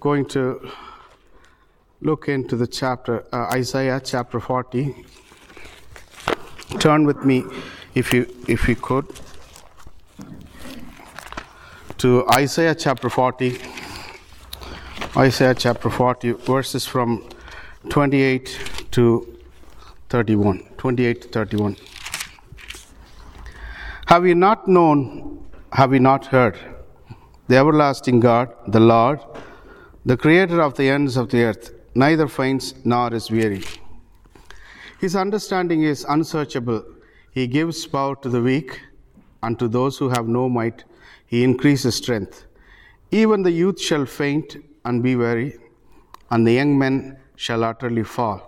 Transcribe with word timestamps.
going 0.00 0.24
to 0.24 0.66
look 2.00 2.26
into 2.26 2.56
the 2.56 2.66
chapter, 2.66 3.26
uh, 3.34 3.50
Isaiah 3.52 4.00
chapter 4.02 4.40
40. 4.40 4.94
Turn 6.78 7.04
with 7.04 7.22
me, 7.22 7.44
if 7.94 8.14
you, 8.14 8.26
if 8.48 8.66
you 8.66 8.76
could, 8.76 9.06
to 11.98 12.26
Isaiah 12.30 12.74
chapter 12.74 13.10
40. 13.10 13.58
Isaiah 15.18 15.54
chapter 15.54 15.90
40, 15.90 16.32
verses 16.32 16.86
from 16.86 17.28
28 17.90 18.86
to 18.92 19.38
31. 20.08 20.66
28 20.78 21.22
to 21.22 21.28
31. 21.28 21.76
Have 24.06 24.26
you 24.26 24.34
not 24.34 24.66
known, 24.66 25.46
have 25.72 25.92
you 25.92 26.00
not 26.00 26.26
heard? 26.26 26.58
The 27.48 27.56
everlasting 27.56 28.20
God, 28.20 28.54
the 28.66 28.80
Lord, 28.80 29.20
the 30.06 30.16
creator 30.16 30.62
of 30.62 30.76
the 30.76 30.88
ends 30.88 31.16
of 31.18 31.28
the 31.28 31.42
earth, 31.42 31.74
neither 31.94 32.26
faints 32.26 32.74
nor 32.84 33.12
is 33.12 33.30
weary. 33.30 33.64
His 34.98 35.14
understanding 35.14 35.82
is 35.82 36.06
unsearchable. 36.08 36.84
He 37.32 37.46
gives 37.46 37.86
power 37.86 38.16
to 38.16 38.28
the 38.30 38.40
weak, 38.40 38.80
and 39.42 39.58
to 39.58 39.68
those 39.68 39.98
who 39.98 40.08
have 40.08 40.26
no 40.26 40.48
might, 40.48 40.84
he 41.26 41.44
increases 41.44 41.96
strength. 41.96 42.46
Even 43.10 43.42
the 43.42 43.50
youth 43.50 43.80
shall 43.80 44.06
faint 44.06 44.56
and 44.86 45.02
be 45.02 45.16
weary, 45.16 45.58
and 46.30 46.46
the 46.46 46.52
young 46.52 46.78
men 46.78 47.18
shall 47.36 47.62
utterly 47.62 48.02
fall. 48.02 48.46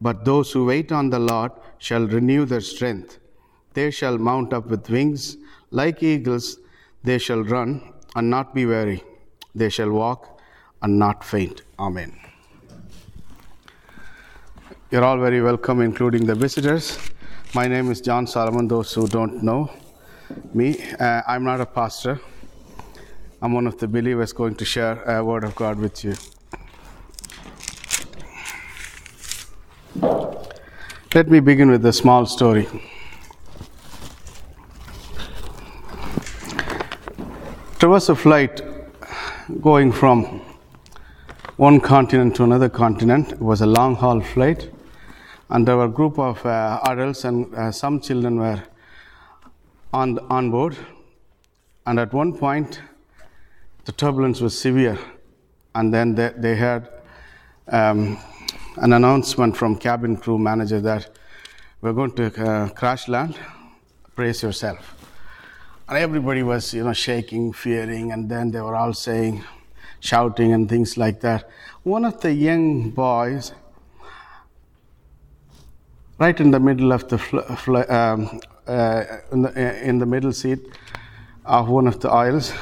But 0.00 0.24
those 0.26 0.52
who 0.52 0.66
wait 0.66 0.92
on 0.92 1.08
the 1.08 1.18
Lord 1.18 1.52
shall 1.78 2.06
renew 2.06 2.44
their 2.44 2.60
strength. 2.60 3.18
They 3.72 3.90
shall 3.90 4.18
mount 4.18 4.52
up 4.52 4.66
with 4.66 4.90
wings 4.90 5.38
like 5.70 6.02
eagles. 6.02 6.58
They 7.02 7.18
shall 7.18 7.42
run 7.42 7.94
and 8.14 8.28
not 8.28 8.54
be 8.54 8.66
weary. 8.66 9.02
They 9.54 9.68
shall 9.68 9.90
walk 9.90 10.33
and 10.84 10.98
not 10.98 11.24
faint. 11.24 11.62
Amen. 11.78 12.12
You're 14.90 15.02
all 15.02 15.18
very 15.18 15.40
welcome, 15.40 15.80
including 15.80 16.26
the 16.26 16.34
visitors. 16.34 16.98
My 17.54 17.66
name 17.66 17.90
is 17.90 18.02
John 18.02 18.26
Solomon, 18.26 18.68
those 18.68 18.92
who 18.92 19.08
don't 19.08 19.42
know 19.42 19.70
me. 20.52 20.78
Uh, 21.00 21.22
I'm 21.26 21.42
not 21.42 21.62
a 21.62 21.66
pastor. 21.66 22.20
I'm 23.40 23.54
one 23.54 23.66
of 23.66 23.78
the 23.78 23.88
believers 23.88 24.34
going 24.34 24.56
to 24.56 24.64
share 24.66 25.02
a 25.04 25.24
word 25.24 25.44
of 25.44 25.54
God 25.56 25.78
with 25.78 26.04
you. 26.04 26.14
Let 31.14 31.30
me 31.30 31.40
begin 31.40 31.70
with 31.70 31.86
a 31.86 31.92
small 31.92 32.26
story. 32.26 32.68
There 37.80 37.88
was 37.88 38.10
a 38.10 38.14
flight 38.14 38.60
going 39.62 39.90
from 39.90 40.42
one 41.56 41.78
continent 41.80 42.34
to 42.34 42.42
another 42.42 42.68
continent. 42.68 43.32
It 43.32 43.40
was 43.40 43.60
a 43.60 43.66
long 43.66 43.94
haul 43.94 44.20
flight, 44.20 44.70
and 45.50 45.66
there 45.66 45.76
were 45.76 45.84
a 45.84 45.88
group 45.88 46.18
of 46.18 46.44
uh, 46.44 46.80
adults 46.84 47.24
and 47.24 47.54
uh, 47.54 47.70
some 47.70 48.00
children 48.00 48.40
were 48.40 48.60
on, 49.92 50.18
on 50.30 50.50
board. 50.50 50.76
And 51.86 52.00
at 52.00 52.12
one 52.12 52.36
point, 52.36 52.80
the 53.84 53.92
turbulence 53.92 54.40
was 54.40 54.58
severe, 54.58 54.98
and 55.76 55.94
then 55.94 56.16
they, 56.16 56.32
they 56.36 56.56
had 56.56 56.88
um, 57.68 58.18
an 58.78 58.92
announcement 58.92 59.56
from 59.56 59.76
cabin 59.76 60.16
crew 60.16 60.38
manager 60.38 60.80
that 60.80 61.10
we're 61.80 61.92
going 61.92 62.12
to 62.16 62.44
uh, 62.44 62.68
crash 62.70 63.06
land. 63.06 63.36
Brace 64.16 64.42
yourself. 64.42 64.96
And 65.88 65.98
everybody 65.98 66.42
was, 66.42 66.74
you 66.74 66.82
know, 66.82 66.94
shaking, 66.94 67.52
fearing, 67.52 68.10
and 68.10 68.28
then 68.28 68.50
they 68.50 68.60
were 68.60 68.74
all 68.74 68.94
saying, 68.94 69.44
shouting 70.04 70.52
and 70.52 70.68
things 70.68 70.96
like 70.96 71.20
that. 71.20 71.48
One 71.82 72.04
of 72.04 72.20
the 72.20 72.32
young 72.32 72.90
boys, 72.90 73.52
right 76.18 76.38
in 76.38 76.50
the 76.50 76.60
middle 76.60 76.92
of 76.92 77.08
the 77.08 77.18
fl- 77.18 77.40
fl- 77.64 77.90
um, 77.90 78.40
uh, 78.66 79.04
in, 79.32 79.42
the, 79.42 79.88
in 79.88 79.98
the 79.98 80.06
middle 80.06 80.32
seat 80.32 80.60
of 81.44 81.68
one 81.68 81.86
of 81.86 82.00
the 82.00 82.10
aisles, 82.10 82.52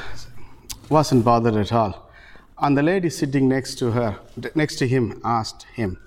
wasn't 0.88 1.24
bothered 1.24 1.56
at 1.56 1.72
all. 1.72 2.10
And 2.58 2.76
the 2.76 2.82
lady 2.82 3.10
sitting 3.10 3.48
next 3.48 3.78
to 3.80 3.90
her, 3.90 4.18
next 4.54 4.76
to 4.76 4.86
him, 4.86 5.20
asked 5.24 5.66
him, 5.74 5.98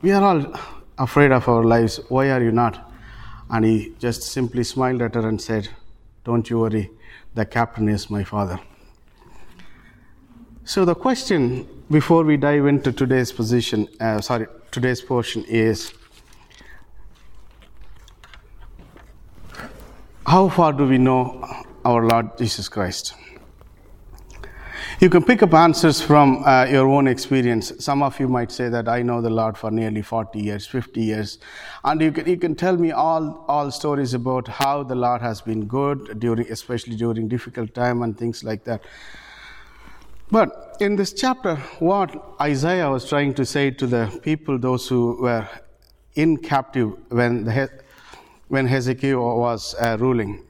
"We 0.00 0.12
are 0.12 0.22
all 0.22 0.54
afraid 0.96 1.32
of 1.32 1.48
our 1.48 1.64
lives. 1.64 2.00
Why 2.08 2.30
are 2.30 2.42
you 2.42 2.52
not?" 2.52 2.92
And 3.50 3.64
he 3.64 3.94
just 3.98 4.22
simply 4.22 4.64
smiled 4.64 5.02
at 5.02 5.14
her 5.14 5.28
and 5.28 5.40
said, 5.40 5.68
don't 6.24 6.48
you 6.48 6.60
worry, 6.60 6.90
the 7.34 7.44
captain 7.44 7.88
is 7.88 8.08
my 8.08 8.22
father. 8.22 8.60
So, 10.64 10.84
the 10.84 10.94
question 10.94 11.66
before 11.90 12.22
we 12.22 12.36
dive 12.36 12.66
into 12.66 12.92
today's 12.92 13.32
position, 13.32 13.88
uh, 13.98 14.20
sorry, 14.20 14.46
today's 14.70 15.00
portion 15.00 15.44
is 15.48 15.92
how 20.24 20.48
far 20.48 20.72
do 20.72 20.86
we 20.86 20.98
know 20.98 21.44
our 21.84 22.06
Lord 22.06 22.38
Jesus 22.38 22.68
Christ? 22.68 23.14
You 25.00 25.10
can 25.10 25.24
pick 25.24 25.42
up 25.42 25.52
answers 25.52 26.00
from 26.00 26.44
uh, 26.44 26.66
your 26.66 26.86
own 26.86 27.08
experience. 27.08 27.72
Some 27.84 28.00
of 28.04 28.20
you 28.20 28.28
might 28.28 28.52
say 28.52 28.68
that 28.68 28.88
I 28.88 29.02
know 29.02 29.20
the 29.20 29.30
Lord 29.30 29.58
for 29.58 29.72
nearly 29.72 30.00
40 30.00 30.38
years, 30.38 30.64
50 30.64 31.02
years. 31.02 31.38
And 31.82 32.00
you 32.00 32.12
can, 32.12 32.28
you 32.28 32.36
can 32.36 32.54
tell 32.54 32.76
me 32.76 32.92
all, 32.92 33.44
all 33.48 33.72
stories 33.72 34.14
about 34.14 34.46
how 34.46 34.84
the 34.84 34.94
Lord 34.94 35.22
has 35.22 35.40
been 35.40 35.66
good, 35.66 36.20
during, 36.20 36.48
especially 36.52 36.94
during 36.94 37.26
difficult 37.26 37.74
time 37.74 38.02
and 38.04 38.16
things 38.16 38.44
like 38.44 38.62
that. 38.62 38.84
But 40.32 40.78
in 40.80 40.96
this 40.96 41.12
chapter, 41.12 41.56
what 41.78 42.10
Isaiah 42.40 42.88
was 42.88 43.06
trying 43.06 43.34
to 43.34 43.44
say 43.44 43.70
to 43.72 43.86
the 43.86 44.18
people, 44.22 44.58
those 44.58 44.88
who 44.88 45.18
were 45.20 45.46
in 46.14 46.38
captive 46.38 46.94
when, 47.10 47.44
the, 47.44 47.70
when 48.48 48.66
Hezekiah 48.66 49.18
was 49.18 49.74
uh, 49.78 49.98
ruling, 50.00 50.42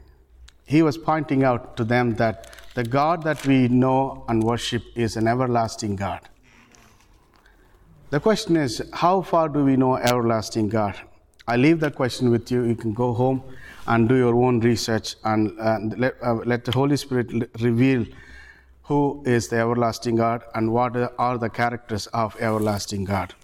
he 0.66 0.82
was 0.82 0.96
pointing 0.96 1.42
out 1.42 1.76
to 1.78 1.82
them 1.82 2.14
that 2.14 2.54
the 2.74 2.84
God 2.84 3.24
that 3.24 3.44
we 3.44 3.66
know 3.66 4.24
and 4.28 4.44
worship 4.44 4.84
is 4.94 5.16
an 5.16 5.26
everlasting 5.26 5.96
God. 5.96 6.20
The 8.10 8.20
question 8.20 8.56
is, 8.56 8.80
how 8.92 9.22
far 9.22 9.48
do 9.48 9.64
we 9.64 9.74
know 9.74 9.96
everlasting 9.96 10.68
God? 10.68 10.94
I 11.48 11.56
leave 11.56 11.80
that 11.80 11.96
question 11.96 12.30
with 12.30 12.52
you. 12.52 12.62
You 12.62 12.76
can 12.76 12.94
go 12.94 13.12
home 13.12 13.42
and 13.88 14.08
do 14.08 14.14
your 14.14 14.36
own 14.36 14.60
research 14.60 15.16
and, 15.24 15.58
and 15.58 15.98
let, 15.98 16.14
uh, 16.22 16.34
let 16.34 16.64
the 16.64 16.70
Holy 16.70 16.96
Spirit 16.96 17.50
reveal 17.60 18.06
who 18.84 19.22
is 19.24 19.48
the 19.48 19.56
everlasting 19.56 20.16
God 20.16 20.42
and 20.54 20.72
what 20.72 20.96
are 21.18 21.38
the 21.38 21.48
characters 21.48 22.06
of 22.08 22.36
everlasting 22.40 23.04
God. 23.04 23.34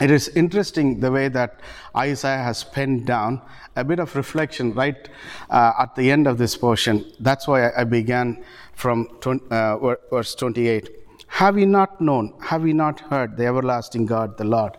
It 0.00 0.12
is 0.12 0.28
interesting 0.28 1.00
the 1.00 1.10
way 1.10 1.28
that 1.28 1.60
Isaiah 1.96 2.42
has 2.42 2.62
penned 2.62 3.04
down 3.04 3.42
a 3.74 3.82
bit 3.82 3.98
of 3.98 4.14
reflection 4.14 4.72
right 4.74 5.08
uh, 5.50 5.72
at 5.80 5.96
the 5.96 6.10
end 6.10 6.28
of 6.28 6.38
this 6.38 6.56
portion. 6.56 7.04
That's 7.18 7.48
why 7.48 7.72
I 7.72 7.82
began 7.82 8.44
from 8.74 9.08
uh, 9.50 9.96
verse 10.10 10.36
28. 10.36 10.88
Have 11.26 11.56
we 11.56 11.66
not 11.66 12.00
known, 12.00 12.34
have 12.40 12.62
we 12.62 12.72
not 12.72 13.00
heard 13.00 13.36
the 13.36 13.46
everlasting 13.46 14.06
God, 14.06 14.38
the 14.38 14.44
Lord? 14.44 14.76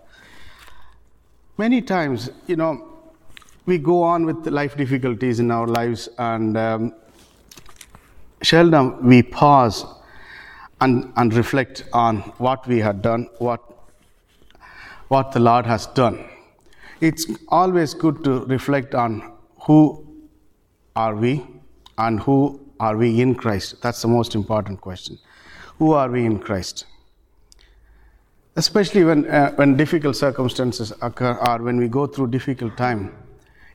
Many 1.58 1.81
times, 1.81 2.29
you 2.47 2.56
know, 2.56 2.88
we 3.66 3.78
go 3.78 4.02
on 4.02 4.25
with 4.25 4.47
life 4.47 4.78
difficulties 4.78 5.40
in 5.40 5.52
our 5.52 5.68
lives, 5.68 6.08
and 6.18 6.58
um, 6.58 6.96
seldom 8.44 9.05
we 9.05 9.22
pause 9.23 9.85
and, 10.81 11.11
and 11.16 11.33
reflect 11.33 11.83
on 11.94 12.17
what 12.38 12.66
we 12.67 12.79
had 12.79 13.01
done, 13.01 13.27
what 13.39 13.61
what 15.09 15.31
the 15.31 15.39
Lord 15.39 15.66
has 15.66 15.88
done. 15.88 16.23
It's 17.01 17.25
always 17.49 17.94
good 17.94 18.23
to 18.23 18.45
reflect 18.45 18.95
on 18.95 19.33
who 19.61 20.05
are 20.95 21.16
we 21.16 21.45
and 21.97 22.19
who 22.19 22.59
are 22.79 22.95
we 22.95 23.19
in 23.19 23.35
Christ. 23.35 23.81
That's 23.81 24.01
the 24.01 24.07
most 24.07 24.35
important 24.35 24.79
question. 24.81 25.17
Who 25.79 25.94
are 25.94 26.09
we 26.09 26.25
in 26.25 26.39
Christ? 26.39 26.85
Especially 28.55 29.03
when, 29.03 29.25
uh, 29.28 29.52
when 29.53 29.78
difficult 29.78 30.16
circumstances 30.16 30.93
occur 31.02 31.34
or 31.47 31.64
when 31.64 31.78
we 31.78 31.87
go 31.87 32.05
through 32.05 32.28
difficult 32.28 32.78
time, 32.78 33.16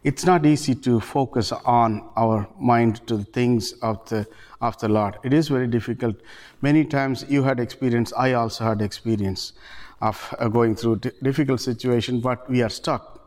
it's 0.04 0.26
not 0.26 0.44
easy 0.44 0.74
to 0.74 1.00
focus 1.00 1.50
on 1.50 2.06
our 2.14 2.46
mind 2.60 3.06
to 3.06 3.16
the 3.16 3.24
things 3.24 3.72
of 3.80 4.06
the, 4.10 4.28
of 4.60 4.78
the 4.78 4.88
Lord. 4.88 5.16
It 5.24 5.32
is 5.32 5.48
very 5.48 5.66
difficult. 5.66 6.16
Many 6.60 6.84
times 6.84 7.24
you 7.26 7.42
had 7.42 7.58
experience, 7.58 8.12
I 8.12 8.34
also 8.34 8.64
had 8.64 8.82
experience 8.82 9.54
of 10.02 10.34
uh, 10.38 10.48
going 10.48 10.76
through 10.76 10.96
difficult 11.22 11.62
situation, 11.62 12.20
but 12.20 12.48
we 12.50 12.62
are 12.62 12.68
stuck. 12.68 13.22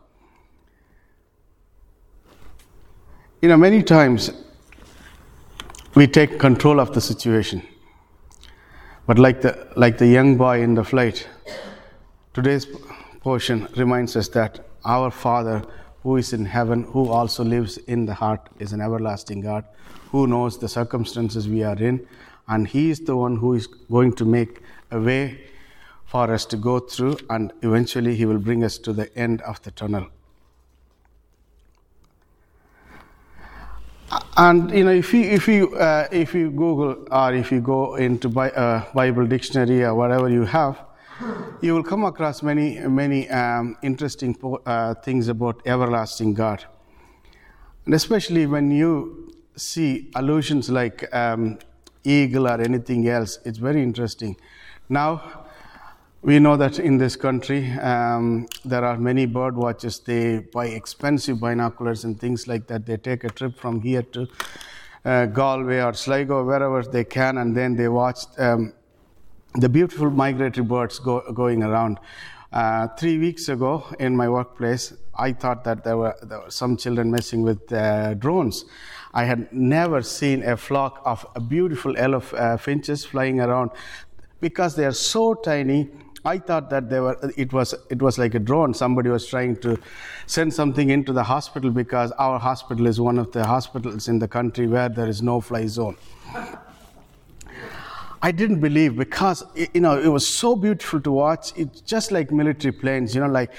You 3.42 3.48
know, 3.48 3.56
many 3.56 3.82
times 3.82 4.30
we 5.96 6.06
take 6.06 6.38
control 6.38 6.78
of 6.78 6.94
the 6.94 7.00
situation. 7.00 7.62
But 9.06 9.18
like 9.18 9.40
the, 9.40 9.66
like 9.74 9.98
the 9.98 10.06
young 10.06 10.36
boy 10.36 10.62
in 10.62 10.74
the 10.74 10.84
flight, 10.84 11.26
today's 12.34 12.66
portion 13.20 13.66
reminds 13.76 14.14
us 14.14 14.28
that 14.28 14.68
our 14.84 15.10
Father 15.10 15.64
who 16.08 16.16
is 16.16 16.32
in 16.32 16.46
heaven, 16.46 16.84
who 16.84 17.10
also 17.10 17.44
lives 17.44 17.76
in 17.76 18.06
the 18.06 18.14
heart, 18.14 18.40
is 18.58 18.72
an 18.72 18.80
everlasting 18.80 19.42
God, 19.42 19.62
who 20.10 20.26
knows 20.26 20.58
the 20.58 20.66
circumstances 20.66 21.46
we 21.46 21.62
are 21.62 21.76
in, 21.76 22.06
and 22.48 22.66
He 22.66 22.88
is 22.88 23.00
the 23.00 23.14
one 23.14 23.36
who 23.36 23.52
is 23.52 23.66
going 23.66 24.14
to 24.14 24.24
make 24.24 24.62
a 24.90 24.98
way 24.98 25.38
for 26.06 26.32
us 26.32 26.46
to 26.46 26.56
go 26.56 26.78
through, 26.78 27.18
and 27.28 27.52
eventually 27.60 28.16
He 28.16 28.24
will 28.24 28.38
bring 28.38 28.64
us 28.64 28.78
to 28.78 28.94
the 28.94 29.14
end 29.18 29.42
of 29.42 29.60
the 29.64 29.70
tunnel. 29.70 30.06
And 34.38 34.70
you 34.70 34.84
know, 34.84 34.92
if 34.92 35.12
you 35.12 35.24
if 35.24 35.46
you 35.46 35.76
uh, 35.76 36.08
if 36.10 36.32
you 36.34 36.50
Google 36.50 37.06
or 37.10 37.34
if 37.34 37.52
you 37.52 37.60
go 37.60 37.96
into 37.96 38.30
Bi- 38.30 38.52
uh, 38.52 38.90
Bible 38.94 39.26
dictionary 39.26 39.84
or 39.84 39.94
whatever 39.94 40.30
you 40.30 40.44
have, 40.44 40.87
you 41.60 41.74
will 41.74 41.82
come 41.82 42.04
across 42.04 42.42
many 42.42 42.78
many 42.80 43.28
um, 43.30 43.76
interesting 43.82 44.36
uh, 44.66 44.94
things 44.94 45.28
about 45.28 45.60
everlasting 45.66 46.34
God, 46.34 46.64
and 47.84 47.94
especially 47.94 48.46
when 48.46 48.70
you 48.70 49.32
see 49.56 50.10
allusions 50.14 50.70
like 50.70 51.12
um, 51.14 51.58
eagle 52.04 52.46
or 52.46 52.60
anything 52.60 53.08
else, 53.08 53.38
it's 53.44 53.58
very 53.58 53.82
interesting. 53.82 54.36
Now, 54.88 55.46
we 56.22 56.38
know 56.38 56.56
that 56.56 56.78
in 56.78 56.98
this 56.98 57.16
country 57.16 57.70
um, 57.72 58.46
there 58.64 58.84
are 58.84 58.96
many 58.96 59.26
bird 59.26 59.56
watchers. 59.56 60.00
They 60.00 60.38
buy 60.38 60.66
expensive 60.66 61.40
binoculars 61.40 62.04
and 62.04 62.18
things 62.18 62.48
like 62.48 62.66
that. 62.68 62.86
They 62.86 62.96
take 62.96 63.24
a 63.24 63.28
trip 63.28 63.58
from 63.58 63.80
here 63.82 64.02
to 64.02 64.26
uh, 65.04 65.26
Galway 65.26 65.80
or 65.80 65.94
Sligo, 65.94 66.44
wherever 66.44 66.82
they 66.82 67.04
can, 67.04 67.38
and 67.38 67.56
then 67.56 67.76
they 67.76 67.88
watch 67.88 68.18
um, 68.38 68.72
the 69.58 69.68
beautiful 69.68 70.10
migratory 70.10 70.64
birds 70.64 70.98
go, 70.98 71.20
going 71.32 71.62
around. 71.62 71.98
Uh, 72.52 72.88
three 72.96 73.18
weeks 73.18 73.48
ago 73.48 73.84
in 73.98 74.16
my 74.16 74.28
workplace, 74.28 74.94
I 75.14 75.32
thought 75.32 75.64
that 75.64 75.84
there 75.84 75.96
were, 75.96 76.16
there 76.22 76.40
were 76.40 76.50
some 76.50 76.76
children 76.76 77.10
messing 77.10 77.42
with 77.42 77.70
uh, 77.72 78.14
drones. 78.14 78.64
I 79.12 79.24
had 79.24 79.52
never 79.52 80.00
seen 80.02 80.42
a 80.44 80.56
flock 80.56 81.02
of 81.04 81.26
beautiful 81.48 81.94
yellow 81.94 82.22
uh, 82.34 82.56
finches 82.56 83.04
flying 83.04 83.40
around 83.40 83.72
because 84.40 84.76
they 84.76 84.86
are 84.86 84.92
so 84.92 85.34
tiny. 85.34 85.90
I 86.24 86.38
thought 86.38 86.70
that 86.70 86.88
they 86.88 87.00
were, 87.00 87.18
it, 87.36 87.52
was, 87.52 87.74
it 87.90 88.00
was 88.00 88.16
like 88.16 88.34
a 88.34 88.38
drone. 88.38 88.74
Somebody 88.74 89.10
was 89.10 89.26
trying 89.26 89.56
to 89.56 89.78
send 90.26 90.54
something 90.54 90.90
into 90.90 91.12
the 91.12 91.24
hospital 91.24 91.70
because 91.70 92.12
our 92.12 92.38
hospital 92.38 92.86
is 92.86 93.00
one 93.00 93.18
of 93.18 93.32
the 93.32 93.44
hospitals 93.44 94.08
in 94.08 94.20
the 94.20 94.28
country 94.28 94.66
where 94.66 94.88
there 94.88 95.08
is 95.08 95.20
no 95.20 95.40
fly 95.40 95.66
zone. 95.66 95.96
I 98.20 98.32
didn't 98.32 98.60
believe 98.60 98.96
because 98.96 99.44
you 99.74 99.80
know 99.80 99.98
it 100.00 100.08
was 100.08 100.26
so 100.26 100.56
beautiful 100.56 101.00
to 101.00 101.12
watch. 101.12 101.52
It's 101.56 101.80
just 101.80 102.10
like 102.10 102.32
military 102.32 102.72
planes, 102.72 103.14
you 103.14 103.20
know. 103.20 103.28
Like 103.28 103.52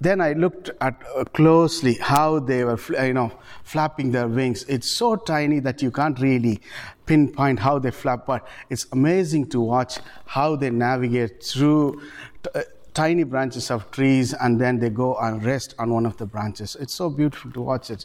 then 0.00 0.20
I 0.20 0.32
looked 0.32 0.70
at 0.80 1.02
uh, 1.14 1.24
closely 1.24 1.94
how 1.94 2.40
they 2.40 2.64
were, 2.64 2.78
you 3.04 3.12
know, 3.12 3.32
flapping 3.64 4.10
their 4.12 4.28
wings. 4.28 4.64
It's 4.64 4.90
so 4.90 5.16
tiny 5.16 5.60
that 5.60 5.82
you 5.82 5.90
can't 5.90 6.18
really 6.20 6.60
pinpoint 7.06 7.58
how 7.58 7.78
they 7.78 7.90
flap, 7.90 8.26
but 8.26 8.46
it's 8.70 8.86
amazing 8.92 9.48
to 9.50 9.60
watch 9.60 9.98
how 10.26 10.56
they 10.56 10.70
navigate 10.70 11.42
through. 11.42 12.02
T- 12.42 12.50
uh, 12.54 12.62
tiny 12.92 13.22
branches 13.22 13.70
of 13.70 13.88
trees 13.92 14.34
and 14.34 14.60
then 14.60 14.78
they 14.80 14.90
go 14.90 15.16
and 15.18 15.44
rest 15.44 15.74
on 15.78 15.92
one 15.92 16.04
of 16.04 16.16
the 16.16 16.26
branches. 16.26 16.76
It's 16.80 16.92
so 16.94 17.08
beautiful 17.08 17.52
to 17.52 17.60
watch 17.60 17.88
it. 17.88 18.04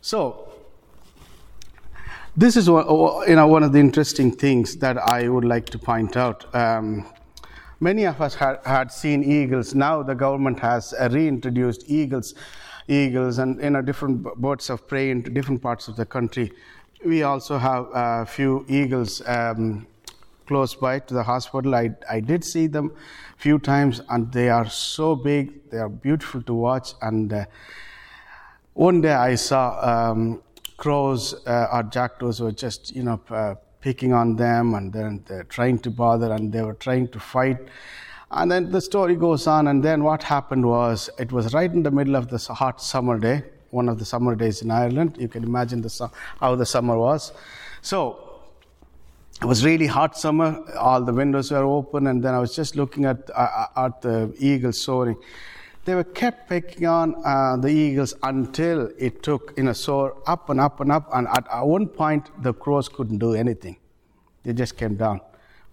So, 0.00 0.49
this 2.36 2.56
is 2.56 2.70
one, 2.70 2.86
you 3.28 3.34
know, 3.34 3.46
one 3.46 3.62
of 3.62 3.72
the 3.72 3.80
interesting 3.80 4.30
things 4.30 4.76
that 4.76 4.98
I 4.98 5.28
would 5.28 5.44
like 5.44 5.66
to 5.70 5.78
point 5.78 6.16
out. 6.16 6.52
Um, 6.54 7.06
many 7.80 8.04
of 8.04 8.20
us 8.20 8.34
had, 8.34 8.60
had 8.64 8.92
seen 8.92 9.24
eagles. 9.24 9.74
Now 9.74 10.02
the 10.02 10.14
government 10.14 10.60
has 10.60 10.94
uh, 10.94 11.08
reintroduced 11.10 11.84
eagles, 11.88 12.34
eagles, 12.86 13.38
and 13.38 13.60
you 13.60 13.70
know, 13.70 13.82
different 13.82 14.22
birds 14.36 14.70
of 14.70 14.86
prey 14.86 15.10
into 15.10 15.30
different 15.30 15.60
parts 15.60 15.88
of 15.88 15.96
the 15.96 16.06
country. 16.06 16.52
We 17.04 17.22
also 17.24 17.58
have 17.58 17.88
a 17.92 18.26
few 18.26 18.64
eagles 18.68 19.22
um, 19.26 19.86
close 20.46 20.74
by 20.74 21.00
to 21.00 21.14
the 21.14 21.22
hospital. 21.22 21.74
I, 21.74 21.90
I 22.08 22.20
did 22.20 22.44
see 22.44 22.66
them 22.68 22.92
a 23.36 23.40
few 23.40 23.58
times, 23.58 24.02
and 24.08 24.30
they 24.32 24.50
are 24.50 24.68
so 24.68 25.16
big. 25.16 25.70
They 25.70 25.78
are 25.78 25.88
beautiful 25.88 26.42
to 26.42 26.54
watch. 26.54 26.92
And 27.02 27.32
uh, 27.32 27.44
one 28.74 29.00
day 29.00 29.14
I 29.14 29.34
saw. 29.34 30.10
Um, 30.10 30.42
crows 30.80 31.34
uh, 31.46 31.68
or 31.72 31.82
jackdaws 31.84 32.40
were 32.40 32.56
just, 32.64 32.94
you 32.96 33.04
know, 33.04 33.20
uh, 33.30 33.54
picking 33.80 34.12
on 34.12 34.36
them 34.36 34.74
and 34.74 34.92
then 34.92 35.22
they're 35.26 35.44
trying 35.44 35.78
to 35.78 35.90
bother 35.90 36.32
and 36.32 36.52
they 36.52 36.62
were 36.62 36.78
trying 36.86 37.06
to 37.08 37.20
fight. 37.20 37.58
And 38.32 38.50
then 38.50 38.70
the 38.70 38.80
story 38.80 39.16
goes 39.16 39.48
on, 39.48 39.66
and 39.66 39.82
then 39.82 40.04
what 40.04 40.22
happened 40.22 40.64
was 40.64 41.10
it 41.18 41.32
was 41.32 41.52
right 41.52 41.70
in 41.78 41.82
the 41.82 41.90
middle 41.90 42.14
of 42.14 42.28
this 42.28 42.46
hot 42.46 42.80
summer 42.80 43.18
day, 43.18 43.42
one 43.70 43.88
of 43.88 43.98
the 43.98 44.04
summer 44.04 44.36
days 44.36 44.62
in 44.62 44.70
Ireland. 44.70 45.16
You 45.18 45.26
can 45.26 45.42
imagine 45.42 45.80
the, 45.82 46.10
how 46.38 46.54
the 46.54 46.64
summer 46.64 46.96
was. 46.96 47.32
So 47.82 48.40
it 49.42 49.46
was 49.46 49.64
really 49.64 49.88
hot 49.88 50.16
summer. 50.16 50.62
All 50.78 51.02
the 51.02 51.12
windows 51.12 51.50
were 51.50 51.64
open, 51.64 52.06
and 52.06 52.22
then 52.22 52.32
I 52.32 52.38
was 52.38 52.54
just 52.54 52.76
looking 52.76 53.04
at 53.04 53.28
uh, 53.34 53.66
at 53.76 54.00
the 54.00 54.32
eagles 54.38 54.80
soaring 54.80 55.16
they 55.84 55.94
were 55.94 56.04
kept 56.04 56.48
picking 56.48 56.86
on 56.86 57.14
uh, 57.24 57.56
the 57.56 57.68
eagles 57.68 58.14
until 58.22 58.90
it 58.98 59.22
took 59.22 59.54
in 59.56 59.68
a 59.68 59.74
soar 59.74 60.16
up 60.26 60.50
and 60.50 60.60
up 60.60 60.80
and 60.80 60.92
up. 60.92 61.08
And 61.12 61.26
at 61.28 61.66
one 61.66 61.86
point, 61.86 62.30
the 62.42 62.52
crows 62.52 62.88
couldn't 62.88 63.18
do 63.18 63.34
anything. 63.34 63.76
They 64.42 64.52
just 64.52 64.76
came 64.76 64.96
down. 64.96 65.20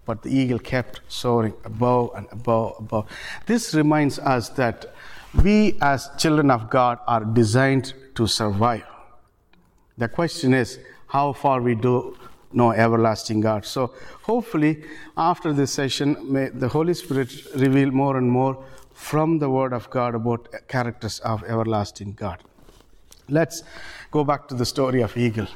But 0.06 0.22
the 0.22 0.30
eagle 0.30 0.58
kept 0.58 1.02
soaring 1.08 1.54
above 1.64 2.12
and 2.16 2.26
above, 2.32 2.76
above. 2.78 3.10
This 3.44 3.74
reminds 3.74 4.18
us 4.18 4.48
that 4.50 4.94
we, 5.42 5.76
as 5.82 6.08
children 6.16 6.50
of 6.50 6.70
God, 6.70 6.98
are 7.06 7.24
designed 7.24 7.92
to 8.14 8.26
survive. 8.26 8.84
The 9.98 10.08
question 10.08 10.54
is 10.54 10.78
how 11.08 11.34
far 11.34 11.60
we 11.60 11.74
do 11.74 12.16
know 12.52 12.72
everlasting 12.72 13.40
God. 13.40 13.66
So, 13.66 13.92
hopefully, 14.22 14.84
after 15.16 15.52
this 15.52 15.72
session, 15.72 16.16
may 16.32 16.48
the 16.48 16.68
Holy 16.68 16.94
Spirit 16.94 17.30
reveal 17.54 17.90
more 17.90 18.16
and 18.16 18.30
more 18.30 18.64
from 18.98 19.38
the 19.38 19.48
Word 19.48 19.72
of 19.72 19.88
God 19.90 20.16
about 20.16 20.48
characters 20.66 21.20
of 21.20 21.44
everlasting 21.44 22.12
God. 22.14 22.42
Let's 23.28 23.62
go 24.10 24.24
back 24.24 24.48
to 24.48 24.54
the 24.54 24.66
story 24.66 25.02
of 25.02 25.16
eagle. 25.16 25.46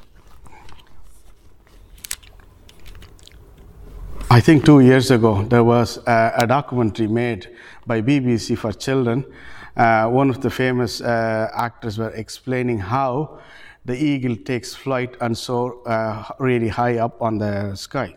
I 4.30 4.40
think 4.40 4.64
two 4.64 4.80
years 4.80 5.10
ago 5.10 5.42
there 5.42 5.64
was 5.64 5.98
a, 6.06 6.32
a 6.38 6.46
documentary 6.46 7.08
made 7.08 7.50
by 7.84 8.00
BBC 8.00 8.56
for 8.56 8.72
children. 8.72 9.24
Uh, 9.76 10.06
one 10.08 10.30
of 10.30 10.40
the 10.40 10.50
famous 10.50 11.00
uh, 11.00 11.50
actors 11.52 11.98
were 11.98 12.10
explaining 12.10 12.78
how 12.78 13.40
the 13.84 13.96
eagle 13.96 14.36
takes 14.36 14.74
flight 14.74 15.16
and 15.20 15.36
soar 15.36 15.86
uh, 15.86 16.24
really 16.38 16.68
high 16.68 16.98
up 16.98 17.20
on 17.20 17.38
the 17.38 17.74
sky. 17.74 18.16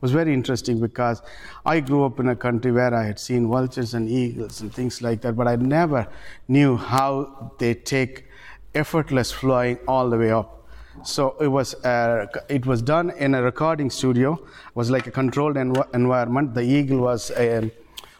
Was 0.00 0.12
very 0.12 0.32
interesting 0.32 0.80
because 0.80 1.22
I 1.66 1.80
grew 1.80 2.04
up 2.04 2.20
in 2.20 2.28
a 2.28 2.36
country 2.36 2.70
where 2.70 2.94
I 2.94 3.04
had 3.04 3.18
seen 3.18 3.48
vultures 3.48 3.94
and 3.94 4.08
eagles 4.08 4.60
and 4.60 4.72
things 4.72 5.02
like 5.02 5.22
that, 5.22 5.34
but 5.34 5.48
I 5.48 5.56
never 5.56 6.06
knew 6.46 6.76
how 6.76 7.52
they 7.58 7.74
take 7.74 8.26
effortless 8.74 9.32
flying 9.32 9.78
all 9.88 10.08
the 10.08 10.16
way 10.16 10.30
up. 10.30 10.54
So 11.02 11.36
it 11.40 11.48
was 11.48 11.74
uh, 11.84 12.26
it 12.48 12.64
was 12.64 12.80
done 12.80 13.10
in 13.10 13.34
a 13.34 13.42
recording 13.42 13.90
studio. 13.90 14.34
It 14.34 14.76
was 14.76 14.90
like 14.90 15.06
a 15.08 15.10
controlled 15.10 15.56
env- 15.56 15.94
environment. 15.94 16.54
The 16.54 16.62
eagle 16.62 16.98
was 16.98 17.30
a 17.32 17.70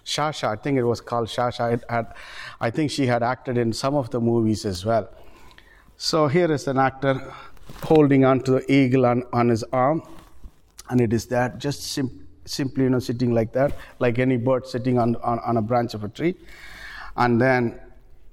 Shasha, 0.05 0.49
I 0.49 0.57
think 0.57 0.79
it 0.79 0.85
was 0.85 1.01
called 1.01 1.29
Shasha. 1.29 1.83
Had, 1.89 2.15
I 2.61 2.71
think 2.71 2.91
she 2.91 3.07
had 3.07 3.23
acted 3.23 3.59
in 3.59 3.73
some 3.73 3.95
of 3.95 4.11
the 4.11 4.21
movies 4.21 4.65
as 4.65 4.85
well. 4.85 5.09
So 5.97 6.29
here 6.29 6.51
is 6.51 6.67
an 6.67 6.79
actor 6.79 7.33
holding 7.83 8.25
onto 8.25 8.53
the 8.53 8.73
eagle 8.73 9.05
on, 9.05 9.25
on 9.33 9.51
his 9.51 9.65
arm 9.65 10.03
and 10.89 11.01
it 11.01 11.13
is 11.13 11.27
that 11.27 11.59
just 11.59 11.83
sim- 11.83 12.27
simply 12.45 12.85
you 12.85 12.91
know 12.91 12.99
sitting 12.99 13.33
like 13.35 13.53
that 13.53 13.77
like 13.99 14.19
any 14.19 14.37
bird 14.37 14.67
sitting 14.67 14.99
on, 14.99 15.17
on, 15.17 15.39
on 15.41 15.57
a 15.57 15.63
branch 15.63 15.95
of 15.95 16.05
a 16.05 16.09
tree. 16.09 16.35
And 17.17 17.41
then 17.41 17.81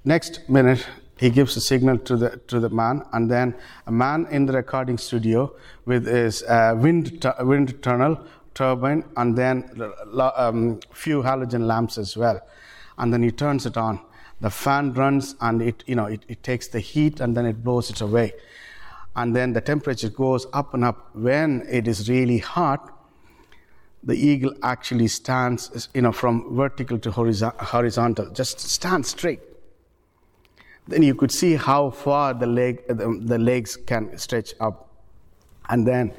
next 0.03 0.47
minute 0.47 0.85
he 1.17 1.29
gives 1.29 1.55
a 1.55 1.61
signal 1.61 1.97
to 1.99 2.17
the 2.17 2.29
to 2.47 2.59
the 2.59 2.69
man. 2.69 3.03
And 3.13 3.29
then 3.29 3.55
a 3.87 3.91
man 3.91 4.27
in 4.31 4.45
the 4.45 4.53
recording 4.53 4.97
studio 4.97 5.53
with 5.85 6.05
his 6.05 6.43
uh, 6.43 6.75
wind 6.77 7.21
tu- 7.21 7.33
wind 7.39 7.81
tunnel 7.81 8.19
turbine 8.53 9.03
and 9.17 9.37
then 9.37 9.69
um, 10.19 10.79
few 10.91 11.21
halogen 11.21 11.67
lamps 11.67 11.97
as 11.97 12.15
well. 12.15 12.41
And 12.97 13.11
then 13.11 13.23
he 13.23 13.31
turns 13.31 13.65
it 13.65 13.75
on. 13.75 13.99
The 14.41 14.49
fan 14.49 14.93
runs 14.93 15.35
and 15.41 15.61
it 15.61 15.83
you 15.87 15.95
know 15.95 16.05
it, 16.05 16.23
it 16.27 16.43
takes 16.43 16.67
the 16.67 16.79
heat 16.79 17.19
and 17.19 17.35
then 17.35 17.45
it 17.45 17.63
blows 17.63 17.89
it 17.89 18.01
away 18.01 18.33
and 19.15 19.35
then 19.35 19.53
the 19.53 19.61
temperature 19.61 20.09
goes 20.09 20.45
up 20.53 20.73
and 20.73 20.83
up. 20.83 21.15
When 21.15 21.65
it 21.69 21.87
is 21.87 22.09
really 22.09 22.39
hot, 22.39 22.91
the 24.03 24.15
eagle 24.15 24.53
actually 24.61 25.07
stands, 25.07 25.89
you 25.93 26.01
know, 26.01 26.11
from 26.11 26.55
vertical 26.55 26.99
to 26.99 27.11
horizontal, 27.11 28.29
just 28.31 28.59
stand 28.59 29.05
straight. 29.05 29.39
Then 30.87 31.01
you 31.01 31.15
could 31.15 31.31
see 31.31 31.55
how 31.55 31.89
far 31.89 32.33
the 32.33 32.45
leg, 32.45 32.87
the, 32.87 33.19
the 33.23 33.39
legs 33.39 33.75
can 33.75 34.15
stretch 34.17 34.53
up, 34.59 34.91
and 35.69 35.87
then 35.87 36.13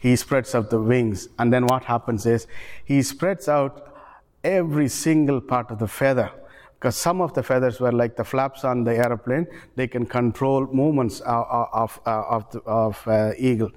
he 0.00 0.16
spreads 0.16 0.54
out 0.54 0.70
the 0.70 0.80
wings. 0.80 1.28
And 1.38 1.52
then 1.52 1.66
what 1.66 1.84
happens 1.84 2.26
is 2.26 2.48
he 2.84 3.02
spreads 3.02 3.48
out 3.48 3.94
every 4.42 4.88
single 4.88 5.40
part 5.40 5.70
of 5.70 5.78
the 5.78 5.86
feather 5.86 6.32
because 6.80 6.96
some 6.96 7.20
of 7.20 7.34
the 7.34 7.42
feathers 7.42 7.78
were 7.78 7.92
like 7.92 8.16
the 8.16 8.24
flaps 8.24 8.64
on 8.64 8.84
the 8.84 8.96
airplane. 8.96 9.46
They 9.76 9.86
can 9.86 10.06
control 10.06 10.66
movements 10.72 11.20
of, 11.20 11.46
of, 11.74 12.00
of, 12.06 12.50
the, 12.52 12.60
of 12.60 13.06
uh, 13.06 13.32
eagle. 13.36 13.70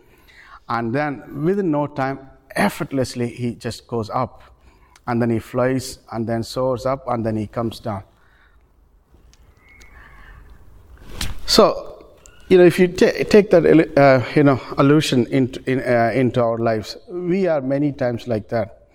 And 0.69 0.95
then 0.95 1.43
within 1.43 1.69
no 1.69 1.87
time, 1.87 2.29
effortlessly, 2.55 3.27
he 3.27 3.55
just 3.55 3.87
goes 3.87 4.09
up. 4.09 4.43
And 5.05 5.21
then 5.21 5.31
he 5.31 5.39
flies 5.39 5.99
and 6.13 6.25
then 6.25 6.43
soars 6.43 6.85
up 6.85 7.05
and 7.09 7.25
then 7.25 7.35
he 7.35 7.45
comes 7.45 7.81
down. 7.81 8.03
So, 11.45 12.05
you 12.47 12.57
know, 12.57 12.63
if 12.63 12.79
you 12.79 12.87
t- 12.87 13.25
take 13.25 13.49
that, 13.49 13.97
uh, 13.97 14.25
you 14.33 14.43
know, 14.43 14.61
allusion 14.77 15.27
into, 15.27 15.61
in, 15.69 15.81
uh, 15.81 16.13
into 16.15 16.41
our 16.41 16.57
lives, 16.57 16.95
we 17.09 17.47
are 17.47 17.59
many 17.59 17.91
times 17.91 18.29
like 18.29 18.47
that. 18.47 18.87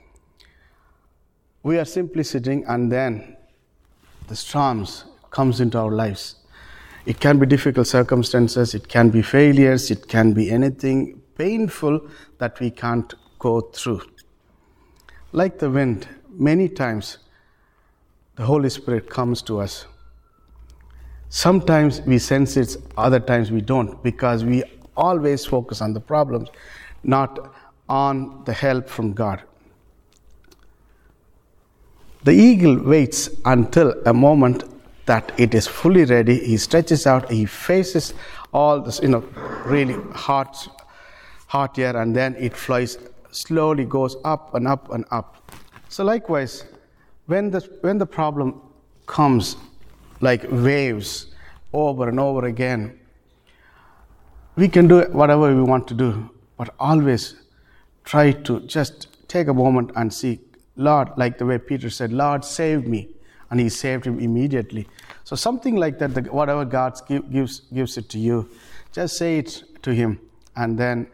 We 1.63 1.79
are 1.79 1.85
simply 1.85 2.25
sitting 2.25 2.65
and 2.65 2.91
then 2.91 3.35
the 4.29 4.37
storms 4.37 5.05
comes 5.31 5.61
into 5.61 5.79
our 5.79 5.91
lives. 5.91 6.37
It 7.07 7.21
can 7.21 7.39
be 7.39 7.47
difficult 7.47 7.87
circumstances, 7.87 8.75
it 8.75 8.89
can 8.89 9.11
be 9.11 9.23
failures, 9.23 9.91
it 9.91 10.09
can 10.09 10.33
be 10.33 10.51
anything 10.51 11.23
painful 11.37 12.01
that 12.39 12.61
we 12.61 12.71
can't 12.71 13.15
go 13.39 13.61
through. 13.61 14.03
Like 15.33 15.59
the 15.59 15.71
wind, 15.71 16.09
many 16.31 16.69
times 16.69 17.19
the 18.37 18.45
Holy 18.45 18.71
Spirit 18.71 19.11
comes 19.11 19.43
to 19.43 19.61
us 19.61 19.87
Sometimes 21.31 22.01
we 22.03 22.19
sense 22.19 22.57
it, 22.57 22.77
other 22.97 23.21
times 23.21 23.51
we 23.51 23.61
don't, 23.61 24.03
because 24.03 24.45
we 24.45 24.65
always 24.97 25.45
focus 25.45 25.83
on 25.83 25.93
the 25.93 26.01
problems, 26.01 26.49
not 27.03 27.55
on 27.89 28.43
the 28.45 28.53
help 28.53 28.89
from 28.89 29.13
God. 29.13 29.43
The 32.29 32.35
eagle 32.35 32.77
waits 32.77 33.31
until 33.47 33.95
a 34.05 34.13
moment 34.13 34.65
that 35.07 35.33
it 35.39 35.55
is 35.55 35.67
fully 35.67 36.05
ready. 36.05 36.39
He 36.45 36.59
stretches 36.59 37.07
out, 37.07 37.31
he 37.31 37.47
faces 37.47 38.13
all 38.53 38.83
this, 38.83 39.01
you 39.03 39.09
know, 39.09 39.25
really 39.65 39.95
hot, 40.13 40.69
hot 41.47 41.79
air, 41.79 41.97
and 41.97 42.15
then 42.15 42.37
it 42.39 42.55
flies 42.55 42.99
slowly, 43.31 43.87
goes 43.87 44.15
up 44.27 44.55
and 44.55 44.69
up 44.69 44.93
and 44.93 45.07
up. 45.11 45.51
So 45.89 46.05
likewise, 46.05 46.67
when 47.25 47.51
the 47.51 47.61
when 47.81 47.97
the 47.97 48.05
problem 48.05 48.61
comes 49.07 49.57
like 50.21 50.45
waves 50.51 51.35
over 51.73 52.11
and 52.11 52.21
over 52.21 52.45
again. 52.45 53.01
We 54.55 54.69
can 54.69 54.87
do 54.87 55.01
whatever 55.13 55.55
we 55.55 55.63
want 55.63 55.89
to 55.89 55.95
do, 55.95 56.29
but 56.59 56.75
always 56.79 57.37
try 58.05 58.33
to 58.33 58.61
just 58.61 59.29
take 59.29 59.49
a 59.49 59.55
moment 59.55 59.93
and 59.97 60.13
see, 60.13 60.41
Lord, 60.79 61.11
like 61.17 61.39
the 61.39 61.45
way 61.45 61.59
Peter 61.59 61.91
said, 61.91 62.13
Lord, 62.13 62.45
save 62.45 62.87
me. 62.87 63.09
And 63.51 63.59
he 63.59 63.69
saved 63.69 64.07
him 64.07 64.21
immediately. 64.21 64.87
So, 65.25 65.35
something 65.35 65.77
like 65.77 65.99
that, 65.99 66.33
whatever 66.33 66.65
God 66.65 66.99
gives, 67.09 67.61
gives 67.75 67.99
it 67.99 68.09
to 68.11 68.19
you, 68.19 68.49
just 68.93 69.17
say 69.17 69.39
it 69.39 69.65
to 69.83 69.93
him 69.93 70.21
and 70.55 70.79
then 70.79 71.09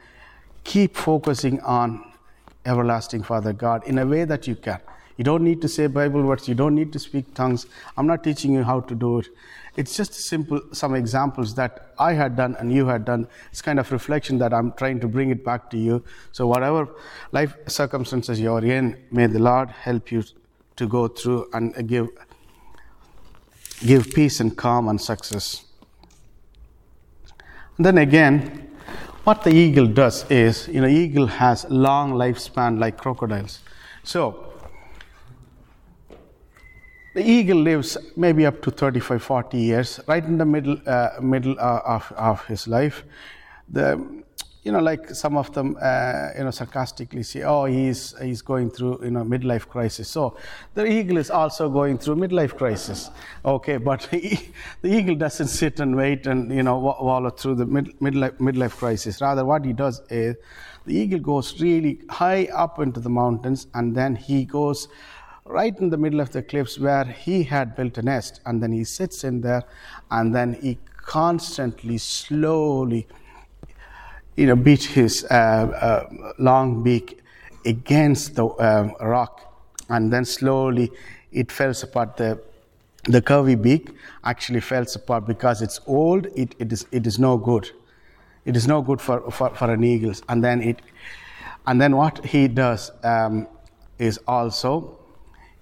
keep 0.64 0.97
focusing 0.97 1.61
on 1.61 2.04
everlasting 2.66 3.23
Father 3.23 3.52
God 3.52 3.87
in 3.87 3.99
a 3.99 4.06
way 4.06 4.25
that 4.25 4.47
you 4.47 4.56
can. 4.56 4.80
You 5.16 5.25
don't 5.25 5.44
need 5.44 5.61
to 5.62 5.68
say 5.68 5.87
Bible 5.87 6.23
words. 6.23 6.49
You 6.49 6.54
don't 6.54 6.75
need 6.75 6.92
to 6.92 6.99
speak 6.99 7.35
tongues. 7.35 7.66
I'm 7.97 8.06
not 8.06 8.25
teaching 8.25 8.52
you 8.52 8.64
how 8.64 8.80
to 8.80 8.94
do 8.94 9.18
it. 9.21 9.28
It's 9.76 9.97
just 9.97 10.14
simple, 10.14 10.61
some 10.73 10.94
examples 10.94 11.54
that 11.56 11.92
I 11.99 12.12
had 12.12 12.37
done 12.37 12.56
and 12.59 12.73
you 12.73 12.87
had 12.87 13.04
done. 13.04 13.26
It's 13.50 13.62
kind 13.62 13.80
of 13.80 13.90
reflection 13.90 14.38
that 14.38 14.54
I'm 14.54 14.73
trying 14.73 15.00
to 15.00 15.09
bring 15.09 15.30
it 15.30 15.44
back 15.44 15.68
to 15.71 15.78
you. 15.78 16.04
So, 16.33 16.47
whatever 16.47 16.88
life 17.33 17.56
circumstances 17.66 18.40
you're 18.40 18.64
in, 18.64 18.97
may 19.11 19.26
the 19.26 19.40
Lord 19.40 19.71
help 19.71 20.12
you 20.12 20.23
to 20.76 20.87
go 20.87 21.09
through 21.09 21.49
and 21.52 21.88
give, 21.88 22.09
give 23.85 24.11
peace 24.11 24.40
and 24.40 24.56
calm 24.56 24.88
and 24.88 25.00
success. 25.00 25.64
And 27.76 27.87
then 27.87 27.99
again, 27.99 28.71
what 29.25 29.42
the 29.42 29.50
eagle 29.50 29.87
does 29.87 30.30
is, 30.30 30.68
you 30.68 30.80
know, 30.80 30.87
eagle 30.87 31.26
has 31.26 31.68
long 31.68 32.12
lifespan 32.12 32.78
like 32.78 32.99
crocodiles. 32.99 33.61
So, 34.04 34.53
the 37.14 37.23
eagle 37.23 37.59
lives 37.59 37.97
maybe 38.16 38.44
up 38.44 38.61
to 38.62 38.71
35, 38.71 39.23
40 39.23 39.56
years, 39.56 40.00
right 40.06 40.25
in 40.25 40.37
the 40.37 40.44
middle, 40.44 40.76
uh, 40.87 41.11
middle 41.21 41.59
uh, 41.59 41.80
of, 41.85 42.12
of 42.16 42.44
his 42.47 42.66
life. 42.66 43.04
The, 43.68 44.25
you 44.64 44.73
know, 44.73 44.80
like 44.80 45.11
some 45.11 45.37
of 45.37 45.52
them, 45.52 45.76
uh, 45.80 46.30
you 46.37 46.44
know, 46.44 46.50
sarcastically 46.50 47.23
say, 47.23 47.42
"Oh, 47.42 47.66
he's 47.66 48.14
he's 48.21 48.40
going 48.40 48.71
through, 48.71 49.04
you 49.04 49.11
know, 49.11 49.23
midlife 49.23 49.68
crisis." 49.68 50.09
So 50.09 50.38
the 50.73 50.87
eagle 50.87 51.18
is 51.18 51.30
also 51.30 51.68
going 51.68 51.99
through 51.99 52.16
midlife 52.16 52.56
crisis. 52.56 53.11
Okay, 53.44 53.76
but 53.76 54.04
he, 54.11 54.40
the 54.80 54.88
eagle 54.88 55.16
doesn't 55.16 55.49
sit 55.49 55.80
and 55.80 55.94
wait 55.94 56.26
and 56.26 56.50
you 56.50 56.62
know 56.62 56.78
wallow 56.78 57.30
through 57.30 57.56
the 57.56 57.66
mid, 57.66 57.99
midlife 58.00 58.38
midlife 58.38 58.76
crisis. 58.78 59.21
Rather, 59.21 59.44
what 59.44 59.64
he 59.66 59.75
does 59.75 60.00
is 60.09 60.35
the 60.87 60.94
eagle 60.94 61.21
goes 61.21 61.61
really 61.61 62.00
high 62.09 62.47
up 62.47 62.78
into 62.78 63.00
the 63.00 63.11
mountains, 63.11 63.66
and 63.75 63.94
then 63.94 64.16
he 64.16 64.47
goes 64.47 64.88
right 65.46 65.78
in 65.78 65.90
the 65.90 65.96
middle 65.96 66.20
of 66.20 66.30
the 66.30 66.42
cliffs 66.42 66.78
where 66.78 67.04
he 67.04 67.42
had 67.42 67.76
built 67.76 67.98
a 67.98 68.02
nest. 68.02 68.40
And 68.46 68.62
then 68.62 68.72
he 68.72 68.84
sits 68.84 69.24
in 69.24 69.40
there 69.40 69.64
and 70.10 70.34
then 70.34 70.54
he 70.54 70.78
constantly, 70.96 71.98
slowly, 71.98 73.06
you 74.36 74.46
know, 74.46 74.56
beat 74.56 74.84
his 74.84 75.24
uh, 75.30 75.34
uh, 75.34 76.32
long 76.38 76.82
beak 76.82 77.20
against 77.66 78.36
the 78.36 78.46
uh, 78.46 78.90
rock. 79.00 79.40
And 79.90 80.12
then 80.12 80.24
slowly 80.24 80.90
it 81.30 81.52
falls 81.52 81.82
apart. 81.82 82.16
The, 82.16 82.40
the 83.04 83.20
curvy 83.20 83.60
beak 83.60 83.90
actually 84.24 84.60
falls 84.60 84.96
apart 84.96 85.26
because 85.26 85.60
it's 85.60 85.78
old, 85.86 86.26
it, 86.34 86.54
it, 86.58 86.72
is, 86.72 86.86
it 86.90 87.06
is 87.06 87.18
no 87.18 87.36
good. 87.36 87.70
It 88.46 88.56
is 88.56 88.66
no 88.66 88.80
good 88.80 89.00
for, 89.00 89.30
for, 89.30 89.54
for 89.54 89.70
an 89.70 89.84
eagle. 89.84 90.14
And 90.28 90.42
then 90.42 90.62
it, 90.62 90.80
and 91.66 91.80
then 91.80 91.96
what 91.96 92.24
he 92.24 92.48
does 92.48 92.90
um, 93.02 93.46
is 93.98 94.18
also 94.26 94.98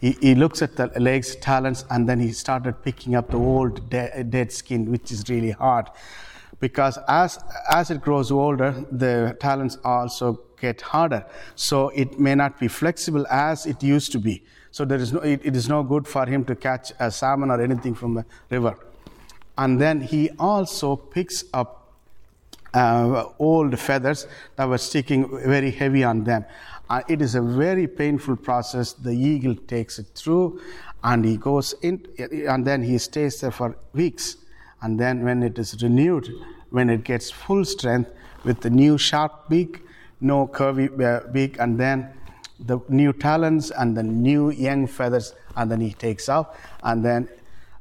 he, 0.02 0.18
he 0.20 0.34
looks 0.34 0.62
at 0.62 0.74
the 0.74 0.88
legs, 0.98 1.36
talons, 1.36 1.84
and 1.88 2.08
then 2.08 2.18
he 2.18 2.32
started 2.32 2.82
picking 2.82 3.14
up 3.14 3.30
the 3.30 3.36
old 3.36 3.88
de- 3.88 4.24
dead 4.24 4.50
skin, 4.50 4.90
which 4.90 5.12
is 5.12 5.22
really 5.28 5.52
hard. 5.52 5.86
Because 6.58 6.98
as, 7.06 7.38
as 7.70 7.92
it 7.92 8.00
grows 8.00 8.32
older, 8.32 8.74
the 8.90 9.36
talons 9.38 9.78
also 9.84 10.40
get 10.60 10.80
harder. 10.80 11.24
So 11.54 11.90
it 11.90 12.18
may 12.18 12.34
not 12.34 12.58
be 12.58 12.66
flexible 12.66 13.24
as 13.28 13.64
it 13.64 13.80
used 13.80 14.10
to 14.12 14.18
be. 14.18 14.42
So 14.72 14.84
there 14.84 14.98
is 14.98 15.12
no, 15.12 15.20
it, 15.20 15.40
it 15.44 15.54
is 15.54 15.68
no 15.68 15.84
good 15.84 16.08
for 16.08 16.26
him 16.26 16.44
to 16.46 16.56
catch 16.56 16.92
a 16.98 17.08
salmon 17.08 17.52
or 17.52 17.62
anything 17.62 17.94
from 17.94 18.14
the 18.14 18.24
river. 18.50 18.76
And 19.56 19.80
then 19.80 20.00
he 20.00 20.30
also 20.36 20.96
picks 20.96 21.44
up 21.54 21.94
uh, 22.74 23.26
old 23.38 23.78
feathers 23.78 24.26
that 24.56 24.68
were 24.68 24.78
sticking 24.78 25.28
very 25.46 25.70
heavy 25.70 26.02
on 26.02 26.24
them. 26.24 26.44
Uh, 26.92 27.00
it 27.08 27.22
is 27.22 27.34
a 27.34 27.40
very 27.40 27.86
painful 27.86 28.36
process. 28.36 28.92
The 28.92 29.12
eagle 29.12 29.54
takes 29.54 29.98
it 29.98 30.08
through 30.14 30.60
and 31.02 31.24
he 31.24 31.38
goes 31.38 31.74
in, 31.80 32.06
and 32.18 32.66
then 32.66 32.82
he 32.82 32.98
stays 32.98 33.40
there 33.40 33.50
for 33.50 33.74
weeks. 33.94 34.36
And 34.82 35.00
then, 35.00 35.24
when 35.24 35.42
it 35.42 35.58
is 35.58 35.82
renewed, 35.82 36.28
when 36.68 36.90
it 36.90 37.02
gets 37.02 37.30
full 37.30 37.64
strength 37.64 38.10
with 38.44 38.60
the 38.60 38.68
new 38.68 38.98
sharp 38.98 39.48
beak, 39.48 39.80
no 40.20 40.46
curvy 40.46 40.88
uh, 41.00 41.26
beak, 41.32 41.58
and 41.60 41.80
then 41.80 42.12
the 42.60 42.78
new 42.90 43.14
talons 43.14 43.70
and 43.70 43.96
the 43.96 44.02
new 44.02 44.50
young 44.50 44.86
feathers, 44.86 45.34
and 45.56 45.70
then 45.70 45.80
he 45.80 45.94
takes 45.94 46.28
off, 46.28 46.48
and 46.82 47.02
then 47.02 47.26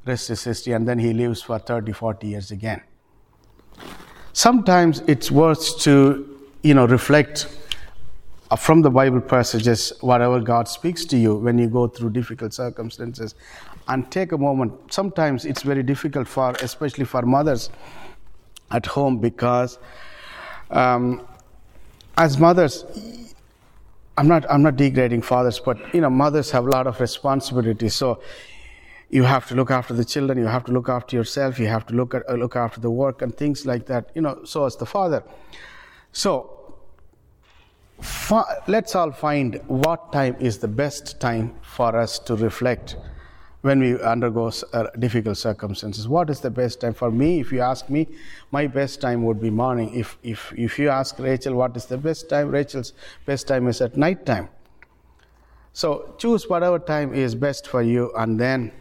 rest 0.06 0.30
is 0.30 0.42
history, 0.42 0.72
and 0.72 0.88
then 0.88 0.98
he 0.98 1.12
lives 1.12 1.42
for 1.42 1.58
30, 1.58 1.92
40 1.92 2.26
years 2.28 2.50
again. 2.50 2.80
Sometimes 4.32 5.02
it's 5.06 5.30
worth 5.30 5.80
to, 5.80 6.40
you 6.62 6.72
know, 6.72 6.86
reflect 6.86 7.46
from 8.56 8.82
the 8.82 8.90
Bible 8.90 9.20
passages, 9.20 9.92
whatever 10.00 10.40
God 10.40 10.68
speaks 10.68 11.04
to 11.06 11.16
you 11.16 11.34
when 11.34 11.58
you 11.58 11.68
go 11.68 11.86
through 11.88 12.10
difficult 12.10 12.52
circumstances, 12.52 13.34
and 13.88 14.10
take 14.10 14.32
a 14.32 14.38
moment. 14.38 14.72
Sometimes 14.92 15.44
it's 15.44 15.62
very 15.62 15.82
difficult 15.82 16.28
for, 16.28 16.50
especially 16.60 17.04
for 17.04 17.22
mothers 17.22 17.70
at 18.70 18.86
home, 18.86 19.18
because 19.18 19.78
um, 20.70 21.26
as 22.16 22.38
mothers, 22.38 22.84
I'm 24.18 24.28
not 24.28 24.48
I'm 24.50 24.62
not 24.62 24.76
degrading 24.76 25.22
fathers, 25.22 25.58
but 25.58 25.94
you 25.94 26.00
know 26.00 26.10
mothers 26.10 26.50
have 26.50 26.66
a 26.66 26.70
lot 26.70 26.86
of 26.86 27.00
responsibility. 27.00 27.88
So 27.88 28.20
you 29.08 29.24
have 29.24 29.46
to 29.48 29.54
look 29.54 29.70
after 29.70 29.94
the 29.94 30.04
children, 30.04 30.38
you 30.38 30.46
have 30.46 30.64
to 30.64 30.72
look 30.72 30.88
after 30.88 31.16
yourself, 31.16 31.58
you 31.58 31.68
have 31.68 31.86
to 31.86 31.94
look 31.94 32.14
at 32.14 32.28
uh, 32.28 32.34
look 32.34 32.56
after 32.56 32.80
the 32.80 32.90
work 32.90 33.22
and 33.22 33.36
things 33.36 33.64
like 33.66 33.86
that. 33.86 34.10
You 34.14 34.22
know, 34.22 34.44
so 34.44 34.64
as 34.66 34.76
the 34.76 34.86
father. 34.86 35.22
So 36.12 36.61
let's 38.66 38.94
all 38.94 39.12
find 39.12 39.60
what 39.66 40.12
time 40.12 40.36
is 40.40 40.58
the 40.58 40.68
best 40.68 41.20
time 41.20 41.54
for 41.62 41.96
us 41.96 42.18
to 42.20 42.36
reflect 42.36 42.96
when 43.60 43.78
we 43.80 44.00
undergo 44.00 44.50
uh, 44.72 44.86
difficult 44.98 45.36
circumstances. 45.36 46.08
What 46.08 46.30
is 46.30 46.40
the 46.40 46.50
best 46.50 46.80
time 46.80 46.94
for 46.94 47.10
me? 47.10 47.40
If 47.40 47.52
you 47.52 47.60
ask 47.60 47.88
me, 47.88 48.08
my 48.50 48.66
best 48.66 49.00
time 49.00 49.24
would 49.24 49.40
be 49.40 49.50
morning. 49.50 49.94
If 49.94 50.18
if 50.22 50.52
if 50.56 50.78
you 50.78 50.88
ask 50.88 51.18
Rachel, 51.18 51.54
what 51.54 51.76
is 51.76 51.86
the 51.86 51.98
best 51.98 52.28
time? 52.28 52.50
Rachel's 52.50 52.92
best 53.24 53.46
time 53.46 53.68
is 53.68 53.80
at 53.80 53.96
night 53.96 54.26
time. 54.26 54.48
So 55.72 56.14
choose 56.18 56.48
whatever 56.48 56.78
time 56.78 57.14
is 57.14 57.34
best 57.34 57.68
for 57.68 57.82
you, 57.82 58.12
and 58.16 58.38
then 58.38 58.72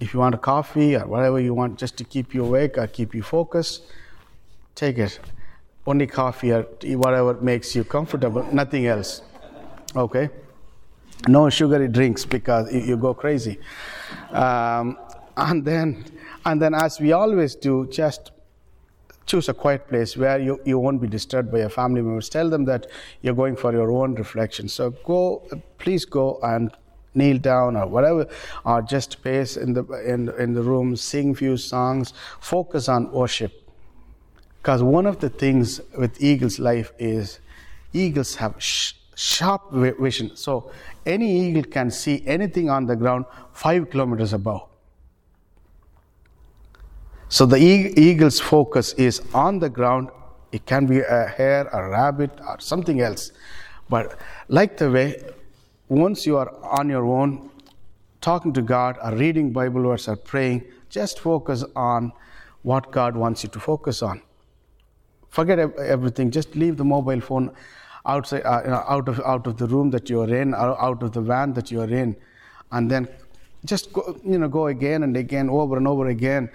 if 0.00 0.14
you 0.14 0.20
want 0.20 0.34
a 0.34 0.38
coffee 0.38 0.96
or 0.96 1.06
whatever 1.06 1.40
you 1.40 1.54
want, 1.54 1.78
just 1.78 1.96
to 1.98 2.04
keep 2.04 2.34
you 2.34 2.44
awake 2.44 2.78
or 2.78 2.86
keep 2.86 3.14
you 3.14 3.22
focused, 3.22 3.82
take 4.74 4.98
it 4.98 5.18
only 5.86 6.06
coffee 6.06 6.52
or 6.52 6.62
tea, 6.62 6.96
whatever 6.96 7.34
makes 7.34 7.74
you 7.74 7.84
comfortable, 7.84 8.46
nothing 8.52 8.86
else. 8.86 9.22
Okay? 9.94 10.30
No 11.28 11.48
sugary 11.50 11.88
drinks 11.88 12.24
because 12.24 12.72
you, 12.72 12.96
go 12.96 13.14
crazy. 13.14 13.58
Um, 14.30 14.98
and 15.36 15.64
then, 15.64 16.04
and 16.44 16.60
then, 16.60 16.74
as 16.74 17.00
we 17.00 17.12
always 17.12 17.54
do, 17.54 17.86
just 17.90 18.32
choose 19.26 19.48
a 19.48 19.54
quiet 19.54 19.88
place 19.88 20.16
where 20.16 20.38
you, 20.38 20.60
you 20.64 20.78
won't 20.78 21.00
be 21.00 21.08
disturbed 21.08 21.50
by 21.50 21.58
your 21.58 21.70
family 21.70 22.02
members. 22.02 22.28
Tell 22.28 22.50
them 22.50 22.64
that 22.66 22.86
you're 23.22 23.34
going 23.34 23.56
for 23.56 23.72
your 23.72 23.90
own 23.90 24.14
reflection. 24.14 24.68
So 24.68 24.90
go, 24.90 25.42
please 25.78 26.04
go 26.04 26.38
and 26.42 26.70
kneel 27.14 27.38
down 27.38 27.76
or 27.76 27.86
whatever, 27.86 28.26
or 28.64 28.82
just 28.82 29.22
pace 29.22 29.56
in 29.56 29.72
the 29.72 29.84
in, 30.06 30.28
in 30.38 30.52
the 30.52 30.62
room, 30.62 30.96
sing 30.96 31.34
few 31.34 31.56
songs, 31.56 32.12
focus 32.40 32.88
on 32.88 33.10
worship. 33.12 33.63
Because 34.64 34.82
one 34.82 35.04
of 35.04 35.20
the 35.20 35.28
things 35.28 35.78
with 35.98 36.22
eagle's 36.22 36.58
life 36.58 36.90
is 36.98 37.38
eagles 37.92 38.36
have 38.36 38.54
sh- 38.56 38.94
sharp 39.14 39.70
vision. 39.70 40.34
So 40.36 40.70
any 41.04 41.50
eagle 41.50 41.64
can 41.64 41.90
see 41.90 42.22
anything 42.26 42.70
on 42.70 42.86
the 42.86 42.96
ground 42.96 43.26
five 43.52 43.90
kilometers 43.90 44.32
above. 44.32 44.66
So 47.28 47.44
the 47.44 47.58
eagle's 47.58 48.40
focus 48.40 48.94
is 48.94 49.20
on 49.34 49.58
the 49.58 49.68
ground. 49.68 50.08
It 50.50 50.64
can 50.64 50.86
be 50.86 51.00
a 51.00 51.26
hare, 51.26 51.68
a 51.68 51.90
rabbit, 51.90 52.30
or 52.48 52.58
something 52.58 53.02
else. 53.02 53.32
But 53.90 54.18
like 54.48 54.78
the 54.78 54.90
way, 54.90 55.22
once 55.90 56.24
you 56.24 56.38
are 56.38 56.50
on 56.64 56.88
your 56.88 57.04
own, 57.04 57.50
talking 58.22 58.54
to 58.54 58.62
God, 58.62 58.96
or 59.04 59.14
reading 59.14 59.52
Bible 59.52 59.82
verse, 59.82 60.08
or 60.08 60.16
praying, 60.16 60.64
just 60.88 61.20
focus 61.20 61.64
on 61.76 62.14
what 62.62 62.90
God 62.90 63.14
wants 63.14 63.42
you 63.42 63.50
to 63.50 63.60
focus 63.60 64.00
on. 64.00 64.22
Forget 65.34 65.58
everything. 65.58 66.30
Just 66.30 66.54
leave 66.54 66.76
the 66.76 66.84
mobile 66.84 67.20
phone 67.20 67.50
outside, 68.06 68.42
uh, 68.42 68.84
out 68.88 69.08
of 69.08 69.20
out 69.32 69.48
of 69.48 69.56
the 69.56 69.66
room 69.66 69.90
that 69.90 70.08
you 70.08 70.20
are 70.20 70.32
in, 70.42 70.54
or 70.54 70.80
out 70.80 71.02
of 71.02 71.12
the 71.12 71.20
van 71.20 71.52
that 71.54 71.72
you 71.72 71.80
are 71.80 71.92
in, 72.02 72.14
and 72.70 72.90
then 72.90 73.08
just 73.64 73.92
go, 73.92 74.16
you 74.24 74.38
know 74.38 74.48
go 74.48 74.68
again 74.68 75.02
and 75.02 75.16
again, 75.16 75.50
over 75.50 75.76
and 75.76 75.88
over 75.88 76.06
again. 76.06 76.50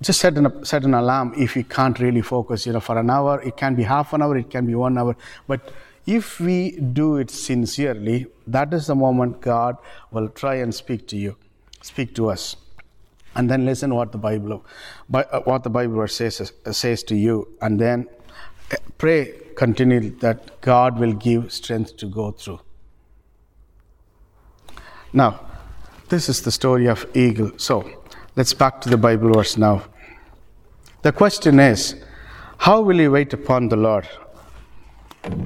Just 0.00 0.20
set 0.20 0.38
an, 0.38 0.64
set 0.64 0.84
an 0.84 0.94
alarm 0.94 1.34
if 1.36 1.56
you 1.56 1.64
can't 1.64 1.98
really 1.98 2.22
focus 2.22 2.66
you 2.66 2.72
know 2.72 2.80
for 2.80 2.98
an 2.98 3.10
hour. 3.10 3.42
It 3.42 3.56
can 3.58 3.74
be 3.74 3.82
half 3.82 4.12
an 4.14 4.22
hour 4.22 4.36
it 4.38 4.50
can 4.50 4.66
be 4.66 4.74
one 4.74 4.96
hour. 4.96 5.16
But 5.46 5.72
if 6.06 6.40
we 6.40 6.78
do 7.00 7.16
it 7.16 7.30
sincerely 7.30 8.26
that 8.46 8.72
is 8.72 8.86
the 8.86 8.94
moment 8.94 9.40
god 9.40 9.76
will 10.12 10.28
try 10.28 10.54
and 10.54 10.72
speak 10.74 11.06
to 11.08 11.16
you 11.16 11.36
speak 11.82 12.14
to 12.14 12.30
us 12.30 12.56
and 13.36 13.50
then 13.50 13.64
listen 13.64 13.94
what 13.94 14.12
the 14.12 14.18
bible 14.18 14.64
uh, 15.14 15.40
what 15.40 15.62
the 15.62 15.70
bible 15.70 16.06
says 16.08 16.52
says 16.70 17.02
to 17.02 17.14
you 17.14 17.48
and 17.60 17.78
then 17.78 18.06
eh, 18.70 18.76
pray 18.98 19.32
continually 19.54 20.10
that 20.26 20.60
god 20.60 20.98
will 20.98 21.12
give 21.12 21.52
strength 21.52 21.96
to 21.96 22.06
go 22.06 22.30
through 22.30 22.60
now 25.12 25.40
this 26.08 26.28
is 26.28 26.42
the 26.42 26.50
story 26.50 26.86
of 26.86 27.06
eagle 27.14 27.52
so 27.56 27.84
Let's 28.38 28.52
back 28.52 28.82
to 28.82 28.90
the 28.90 28.98
Bible 28.98 29.32
verse 29.32 29.56
now. 29.56 29.84
The 31.00 31.10
question 31.10 31.58
is, 31.58 31.94
how 32.58 32.82
will 32.82 33.00
you 33.00 33.10
wait 33.10 33.32
upon 33.32 33.70
the 33.70 33.76
Lord? 33.76 34.06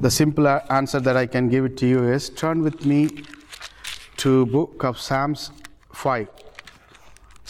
The 0.01 0.11
simple 0.11 0.45
answer 0.69 0.99
that 0.99 1.15
I 1.15 1.25
can 1.25 1.47
give 1.47 1.63
it 1.63 1.77
to 1.77 1.87
you 1.87 2.03
is 2.03 2.29
turn 2.29 2.61
with 2.61 2.85
me 2.85 3.23
to 4.17 4.45
book 4.47 4.83
of 4.83 4.99
Psalms 4.99 5.51
5. 5.93 6.27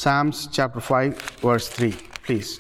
Psalms 0.02 0.48
chapter 0.52 0.80
5 0.80 1.16
verse 1.44 1.68
3, 1.68 1.92
please. 2.24 2.60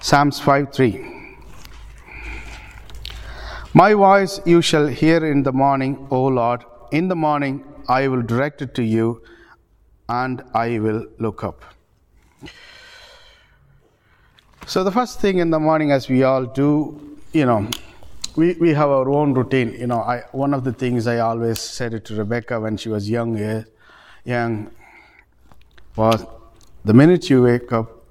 Psalms 0.00 0.38
5 0.38 0.70
3. 0.70 1.38
My 3.72 3.94
voice 3.94 4.38
you 4.44 4.60
shall 4.60 4.86
hear 4.86 5.24
in 5.24 5.44
the 5.44 5.50
morning, 5.50 6.06
O 6.10 6.26
Lord. 6.26 6.62
In 6.92 7.08
the 7.08 7.16
morning 7.16 7.64
I 7.88 8.08
will 8.08 8.20
direct 8.20 8.60
it 8.60 8.74
to 8.74 8.82
you 8.82 9.22
and 10.10 10.44
I 10.52 10.78
will 10.78 11.06
look 11.16 11.42
up. 11.42 11.64
So, 14.66 14.84
the 14.84 14.92
first 14.92 15.22
thing 15.22 15.38
in 15.38 15.48
the 15.48 15.58
morning, 15.58 15.90
as 15.90 16.10
we 16.10 16.22
all 16.22 16.44
do, 16.44 17.16
you 17.32 17.46
know, 17.46 17.70
we, 18.36 18.56
we 18.60 18.74
have 18.74 18.90
our 18.90 19.08
own 19.08 19.32
routine. 19.32 19.72
You 19.72 19.86
know, 19.86 20.00
I, 20.00 20.24
one 20.32 20.52
of 20.52 20.64
the 20.64 20.72
things 20.74 21.06
I 21.06 21.20
always 21.20 21.60
said 21.60 21.94
it 21.94 22.04
to 22.04 22.14
Rebecca 22.14 22.60
when 22.60 22.76
she 22.76 22.90
was 22.90 23.08
young, 23.08 23.38
eh, 23.38 23.62
young 24.26 24.70
was 25.98 26.24
the 26.84 26.94
minute 26.94 27.28
you 27.28 27.42
wake 27.42 27.72
up, 27.72 28.04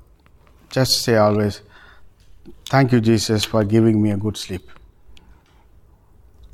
just 0.69 1.01
say 1.03 1.15
always, 1.15 1.61
Thank 2.69 2.91
you, 2.91 2.99
Jesus, 2.99 3.45
for 3.45 3.63
giving 3.63 4.01
me 4.01 4.11
a 4.11 4.17
good 4.17 4.35
sleep. 4.35 4.69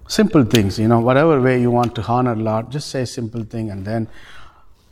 Simple 0.07 0.43
things, 0.43 0.77
you 0.77 0.87
know, 0.87 0.99
whatever 0.99 1.41
way 1.41 1.59
you 1.59 1.71
want 1.71 1.95
to 1.95 2.03
honor 2.03 2.35
Lord, 2.35 2.69
just 2.69 2.89
say 2.91 3.03
simple 3.05 3.43
thing 3.43 3.71
and 3.71 3.83
then 3.83 4.07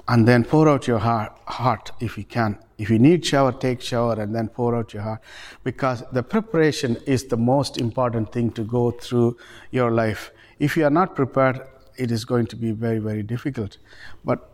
and 0.08 0.28
then 0.28 0.44
pour 0.44 0.68
out 0.68 0.88
your 0.88 0.98
heart, 0.98 1.32
heart 1.46 1.92
if 2.00 2.18
you 2.18 2.24
can. 2.24 2.58
If 2.80 2.90
you 2.90 2.98
need 2.98 3.24
shower, 3.24 3.52
take 3.52 3.82
shower 3.82 4.20
and 4.20 4.34
then 4.34 4.48
pour 4.48 4.76
out 4.76 4.94
your 4.96 5.04
heart 5.04 5.22
because 5.64 6.04
the 6.12 6.24
preparation 6.24 6.98
is 7.06 7.26
the 7.26 7.38
most 7.38 7.78
important 7.78 8.32
thing 8.32 8.52
to 8.54 8.64
go 8.64 8.90
through 8.90 9.38
your 9.70 9.92
life. 9.92 10.32
If 10.58 10.76
you 10.76 10.86
are 10.86 10.90
not 10.90 11.16
prepared, 11.16 11.62
it 11.98 12.10
is 12.10 12.26
going 12.26 12.48
to 12.48 12.56
be 12.56 12.72
very, 12.72 12.98
very 12.98 13.22
difficult. 13.22 13.78
But 14.26 14.51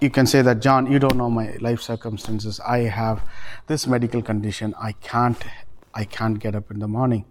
you 0.00 0.10
can 0.10 0.26
say 0.26 0.42
that, 0.42 0.60
John, 0.60 0.90
you 0.90 0.98
don't 0.98 1.16
know 1.16 1.30
my 1.30 1.56
life 1.60 1.80
circumstances. 1.80 2.60
I 2.60 2.80
have 2.80 3.22
this 3.66 3.86
medical 3.86 4.22
condition. 4.22 4.74
I 4.78 4.92
can't, 4.92 5.42
I 5.94 6.04
can't 6.04 6.38
get 6.38 6.54
up 6.54 6.70
in 6.70 6.80
the 6.80 6.88
morning. 6.88 7.24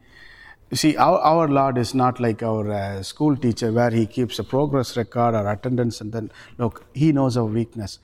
You 0.72 0.78
see, 0.78 0.98
our, 0.98 1.20
our 1.20 1.48
Lord 1.48 1.78
is 1.78 1.94
not 1.94 2.20
like 2.20 2.42
our 2.42 2.72
uh, 2.72 3.04
school 3.04 3.38
teacher 3.38 3.72
where 3.72 3.92
he 3.92 4.08
keeps 4.08 4.40
a 4.40 4.44
progress 4.44 4.98
record 4.98 5.36
or 5.36 5.50
attendance 5.50 6.02
and 6.02 6.12
then, 6.12 6.32
look, 6.58 6.86
he 6.94 7.12
knows 7.12 7.38
our 7.38 7.46
weakness. 7.46 8.00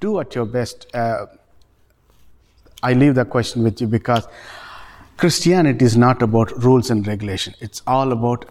Do 0.00 0.18
at 0.20 0.34
your 0.34 0.46
best. 0.46 0.86
Uh, 0.94 1.26
I 2.82 2.94
leave 2.94 3.14
that 3.16 3.28
question 3.28 3.62
with 3.62 3.80
you 3.80 3.86
because 3.86 4.26
Christianity 5.16 5.84
is 5.84 5.96
not 5.96 6.22
about 6.22 6.52
rules 6.62 6.90
and 6.90 7.06
regulation. 7.06 7.54
It's 7.60 7.82
all 7.86 8.12
about 8.12 8.46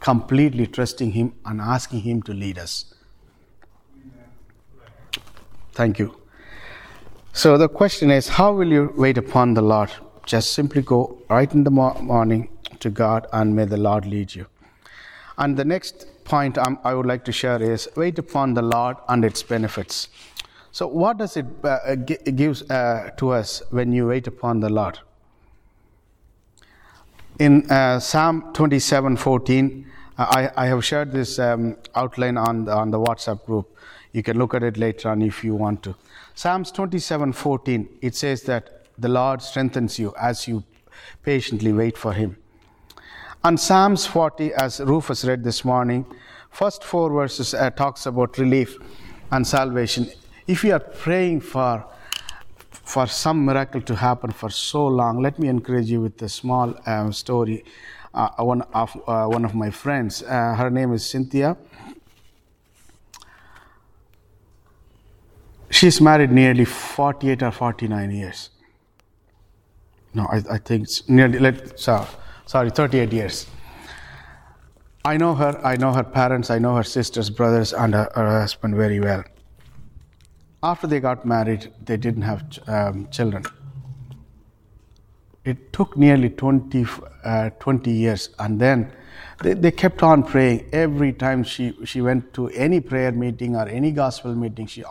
completely 0.00 0.66
trusting 0.66 1.12
Him 1.12 1.34
and 1.44 1.60
asking 1.60 2.00
Him 2.00 2.22
to 2.22 2.32
lead 2.32 2.58
us. 2.58 2.93
Thank 5.74 5.98
you. 5.98 6.16
So 7.32 7.58
the 7.58 7.68
question 7.68 8.10
is, 8.12 8.28
how 8.28 8.52
will 8.52 8.68
you 8.68 8.92
wait 8.96 9.18
upon 9.18 9.54
the 9.54 9.62
Lord? 9.62 9.90
Just 10.24 10.52
simply 10.52 10.82
go 10.82 11.18
right 11.28 11.52
in 11.52 11.64
the 11.64 11.70
morning 11.70 12.48
to 12.78 12.90
God 12.90 13.26
and 13.32 13.56
may 13.56 13.64
the 13.64 13.76
Lord 13.76 14.06
lead 14.06 14.34
you. 14.34 14.46
And 15.36 15.56
the 15.56 15.64
next 15.64 16.06
point 16.24 16.56
I'm, 16.58 16.78
i 16.84 16.94
would 16.94 17.06
like 17.06 17.24
to 17.24 17.32
share 17.32 17.60
is 17.60 17.88
wait 17.96 18.18
upon 18.18 18.54
the 18.54 18.62
Lord 18.62 18.96
and 19.08 19.24
its 19.24 19.42
benefits. 19.42 20.08
So, 20.70 20.86
what 20.86 21.18
does 21.18 21.36
it 21.36 21.46
uh, 21.62 21.94
gives 21.96 22.62
uh, 22.70 23.10
to 23.16 23.30
us 23.30 23.62
when 23.70 23.92
you 23.92 24.06
wait 24.06 24.26
upon 24.26 24.60
the 24.60 24.70
Lord? 24.70 24.98
In 27.38 27.70
uh, 27.70 27.98
Psalm 27.98 28.52
27 28.54 29.16
14, 29.16 29.86
uh, 30.16 30.26
I, 30.30 30.64
I, 30.64 30.66
have 30.66 30.84
shared 30.84 31.10
this 31.10 31.38
um, 31.40 31.76
outline 31.94 32.36
on 32.36 32.64
the, 32.64 32.72
on 32.72 32.90
the 32.90 32.98
WhatsApp 32.98 33.44
group. 33.44 33.73
You 34.14 34.22
can 34.22 34.38
look 34.38 34.54
at 34.54 34.62
it 34.62 34.76
later 34.76 35.08
on 35.08 35.22
if 35.22 35.42
you 35.42 35.56
want 35.56 35.82
to. 35.82 35.96
Psalms 36.34 36.70
27 36.70 37.32
14, 37.32 37.98
it 38.00 38.14
says 38.14 38.42
that 38.42 38.86
the 38.96 39.08
Lord 39.08 39.42
strengthens 39.42 39.98
you 39.98 40.14
as 40.18 40.46
you 40.46 40.62
patiently 41.24 41.72
wait 41.72 41.98
for 41.98 42.12
Him. 42.12 42.36
And 43.42 43.58
Psalms 43.58 44.06
40, 44.06 44.54
as 44.54 44.78
Rufus 44.78 45.24
read 45.24 45.42
this 45.42 45.64
morning, 45.64 46.06
first 46.48 46.84
four 46.84 47.10
verses 47.10 47.54
uh, 47.54 47.70
talks 47.70 48.06
about 48.06 48.38
relief 48.38 48.78
and 49.32 49.44
salvation. 49.44 50.08
If 50.46 50.62
you 50.62 50.74
are 50.74 50.80
praying 50.80 51.40
for 51.40 51.84
for 52.70 53.06
some 53.08 53.44
miracle 53.44 53.80
to 53.80 53.96
happen 53.96 54.30
for 54.30 54.50
so 54.50 54.86
long, 54.86 55.20
let 55.22 55.38
me 55.40 55.48
encourage 55.48 55.90
you 55.90 56.02
with 56.02 56.22
a 56.22 56.28
small 56.28 56.74
uh, 56.86 57.10
story. 57.10 57.64
Uh, 58.12 58.28
one 58.38 58.62
of 58.74 58.96
uh, 59.08 59.26
one 59.26 59.44
of 59.44 59.56
my 59.56 59.70
friends, 59.70 60.22
uh, 60.22 60.54
her 60.54 60.70
name 60.70 60.92
is 60.92 61.04
Cynthia. 61.04 61.56
She's 65.74 66.00
married 66.00 66.30
nearly 66.30 66.64
48 66.64 67.42
or 67.42 67.50
49 67.50 68.10
years. 68.12 68.50
No, 70.14 70.24
I, 70.26 70.40
I 70.48 70.58
think 70.58 70.84
it's 70.84 71.08
nearly. 71.08 71.40
Let, 71.40 71.80
so, 71.80 72.06
sorry, 72.46 72.70
38 72.70 73.12
years. 73.12 73.48
I 75.04 75.16
know 75.16 75.34
her, 75.34 75.60
I 75.66 75.74
know 75.74 75.92
her 75.92 76.04
parents, 76.04 76.48
I 76.48 76.60
know 76.60 76.76
her 76.76 76.84
sisters, 76.84 77.28
brothers, 77.28 77.72
and 77.72 77.92
her, 77.92 78.08
her 78.14 78.40
husband 78.40 78.76
very 78.76 79.00
well. 79.00 79.24
After 80.62 80.86
they 80.86 81.00
got 81.00 81.26
married, 81.26 81.72
they 81.84 81.96
didn't 81.96 82.22
have 82.22 82.44
um, 82.68 83.08
children. 83.10 83.44
It 85.44 85.72
took 85.72 85.96
nearly 85.96 86.30
20, 86.30 86.86
uh, 87.24 87.50
20 87.50 87.90
years, 87.90 88.30
and 88.38 88.60
then 88.60 88.92
they, 89.42 89.54
they 89.54 89.70
kept 89.72 90.04
on 90.04 90.22
praying. 90.22 90.68
Every 90.72 91.12
time 91.12 91.42
she, 91.42 91.76
she 91.84 92.00
went 92.00 92.32
to 92.34 92.48
any 92.50 92.80
prayer 92.80 93.10
meeting 93.10 93.56
or 93.56 93.68
any 93.68 93.90
gospel 93.90 94.34
meeting, 94.36 94.66
she, 94.66 94.84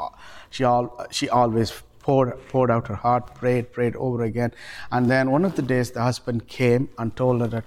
she, 0.53 0.63
all, 0.63 1.05
she 1.09 1.29
always 1.29 1.73
poured, 1.99 2.37
poured 2.49 2.69
out 2.69 2.87
her 2.87 2.95
heart, 2.95 3.33
prayed, 3.33 3.71
prayed 3.71 3.95
over 3.95 4.21
again. 4.21 4.53
And 4.91 5.09
then 5.09 5.31
one 5.31 5.45
of 5.45 5.55
the 5.55 5.63
days, 5.63 5.89
the 5.89 6.01
husband 6.03 6.47
came 6.47 6.89
and 6.99 7.15
told 7.15 7.41
her 7.41 7.47
that, 7.47 7.65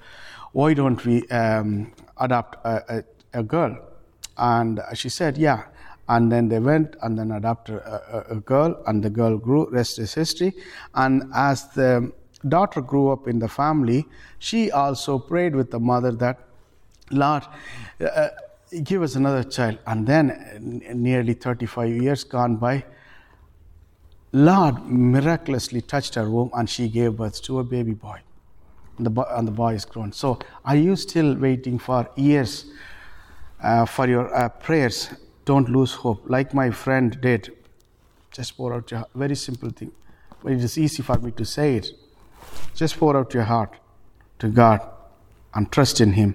why 0.53 0.73
don't 0.75 1.05
we 1.05 1.27
um, 1.29 1.93
adopt 2.19 2.65
a, 2.65 2.99
a, 2.99 3.41
a, 3.41 3.43
girl? 3.43 3.77
And 4.39 4.81
she 4.95 5.09
said, 5.09 5.37
yeah. 5.37 5.65
And 6.09 6.31
then 6.31 6.49
they 6.49 6.61
went 6.61 6.95
and 7.03 7.19
then 7.19 7.33
adopted 7.33 7.79
a, 7.79 8.27
a 8.31 8.37
girl, 8.37 8.81
and 8.87 9.03
the 9.03 9.11
girl 9.11 9.37
grew, 9.37 9.69
rest 9.71 9.99
is 9.99 10.15
history. 10.15 10.53
And 10.95 11.25
as 11.35 11.69
the 11.71 12.13
daughter 12.49 12.81
grew 12.81 13.11
up 13.11 13.27
in 13.27 13.41
the 13.41 13.49
family, 13.49 14.07
she 14.39 14.71
also 14.71 15.19
prayed 15.19 15.57
with 15.57 15.73
the 15.73 15.81
mother 15.81 16.13
that, 16.13 16.39
Lord, 17.11 17.43
uh, 18.01 18.29
give 18.83 19.03
us 19.03 19.15
another 19.15 19.43
child. 19.43 19.79
And 19.87 20.07
then, 20.07 20.83
nearly 20.95 21.35
35 21.35 21.91
years 21.91 22.25
gone 22.25 22.57
by, 22.57 22.85
Lord 24.33 24.87
miraculously 24.87 25.81
touched 25.81 26.15
her 26.17 26.29
womb 26.29 26.51
and 26.55 26.69
she 26.69 26.89
gave 26.89 27.17
birth 27.17 27.43
to 27.43 27.61
a 27.61 27.65
baby 27.65 27.95
boy. 27.95 28.21
And 28.99 29.07
the, 29.07 29.11
boy, 29.11 29.25
and 29.31 29.47
the 29.47 29.53
boy 29.53 29.75
is 29.75 29.85
grown. 29.85 30.13
So, 30.13 30.39
are 30.65 30.77
you 30.77 30.97
still 30.97 31.35
waiting 31.35 31.79
for 31.79 32.09
years 32.17 32.67
uh, 33.63 33.85
for 33.85 34.09
your 34.09 34.35
uh, 34.35 34.49
prayers? 34.49 35.11
Don't 35.45 35.69
lose 35.69 35.93
hope. 35.93 36.23
Like 36.27 36.55
my 36.55 36.71
friend 36.71 37.19
did, 37.21 37.53
just 38.31 38.57
pour 38.57 38.75
out 38.75 38.91
your 38.91 39.07
very 39.15 39.37
simple 39.37 39.71
thing. 39.71 39.93
But 40.43 40.53
it 40.53 40.65
is 40.65 40.77
easy 40.77 41.03
for 41.03 41.19
me 41.19 41.31
to 41.33 41.45
say 41.45 41.77
it. 41.77 41.93
Just 42.75 42.99
pour 42.99 43.17
out 43.17 43.33
your 43.33 43.45
heart 43.45 43.75
to 44.39 44.49
God 44.49 44.81
and 45.55 45.71
trust 45.71 46.01
in 46.01 46.13
Him. 46.13 46.35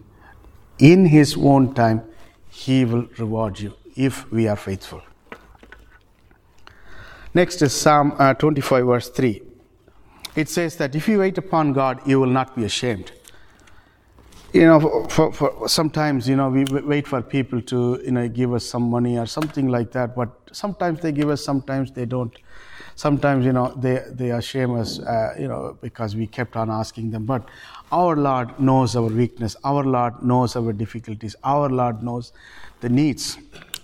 In 0.80 1.06
His 1.06 1.36
own 1.38 1.74
time, 1.74 2.04
He 2.52 2.86
will 2.86 3.08
reward 3.18 3.60
you 3.60 3.74
if 3.96 4.30
we 4.32 4.48
are 4.48 4.56
faithful. 4.56 5.02
Next 7.34 7.62
is 7.62 7.74
Psalm 7.74 8.14
uh, 8.20 8.34
25, 8.34 8.86
verse 8.86 9.10
3. 9.10 9.42
It 10.36 10.50
says 10.50 10.76
that 10.76 10.94
if 10.96 11.08
you 11.08 11.20
wait 11.20 11.38
upon 11.38 11.72
God, 11.74 12.06
you 12.06 12.20
will 12.20 12.30
not 12.30 12.56
be 12.56 12.66
ashamed. 12.66 13.14
You 14.54 14.66
know, 14.66 15.06
for, 15.08 15.32
for 15.32 15.70
sometimes, 15.70 16.28
you 16.28 16.36
know, 16.36 16.50
we 16.50 16.66
wait 16.66 17.08
for 17.08 17.22
people 17.22 17.62
to, 17.62 18.02
you 18.04 18.12
know, 18.12 18.28
give 18.28 18.54
us 18.54 18.66
some 18.66 18.90
money 18.90 19.18
or 19.18 19.26
something 19.26 19.70
like 19.70 19.94
that, 19.94 20.14
but 20.14 20.30
sometimes 20.52 21.00
they 21.00 21.14
give 21.14 21.30
us, 21.30 21.44
sometimes 21.44 21.92
they 21.94 22.06
don't. 22.06 22.36
Sometimes, 22.96 23.46
you 23.46 23.54
know, 23.54 23.74
they, 23.76 24.04
they 24.10 24.40
shame 24.42 24.76
us, 24.76 25.00
uh, 25.00 25.36
you 25.40 25.48
know, 25.48 25.78
because 25.82 26.16
we 26.16 26.28
kept 26.28 26.56
on 26.56 26.70
asking 26.70 27.12
them. 27.12 27.26
But 27.26 27.48
our 27.92 28.16
Lord 28.16 28.60
knows 28.60 28.96
our 28.96 29.04
weakness. 29.08 29.56
Our 29.64 29.84
Lord 29.84 30.22
knows 30.24 30.56
our 30.56 30.74
difficulties. 30.74 31.36
Our 31.44 31.70
Lord 31.70 32.04
knows 32.04 32.34
the 32.82 32.90
needs. 32.90 33.38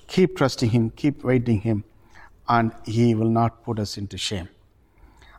Keep 0.08 0.38
trusting 0.38 0.70
Him, 0.70 0.90
keep 0.92 1.24
waiting 1.24 1.62
Him 1.62 1.84
and 2.50 2.72
he 2.86 3.14
will 3.16 3.30
not 3.30 3.64
put 3.64 3.80
us 3.80 3.98
into 3.98 4.18
shame. 4.18 4.50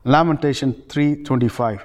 Lamentation 0.04 0.74
3:25 0.88 1.80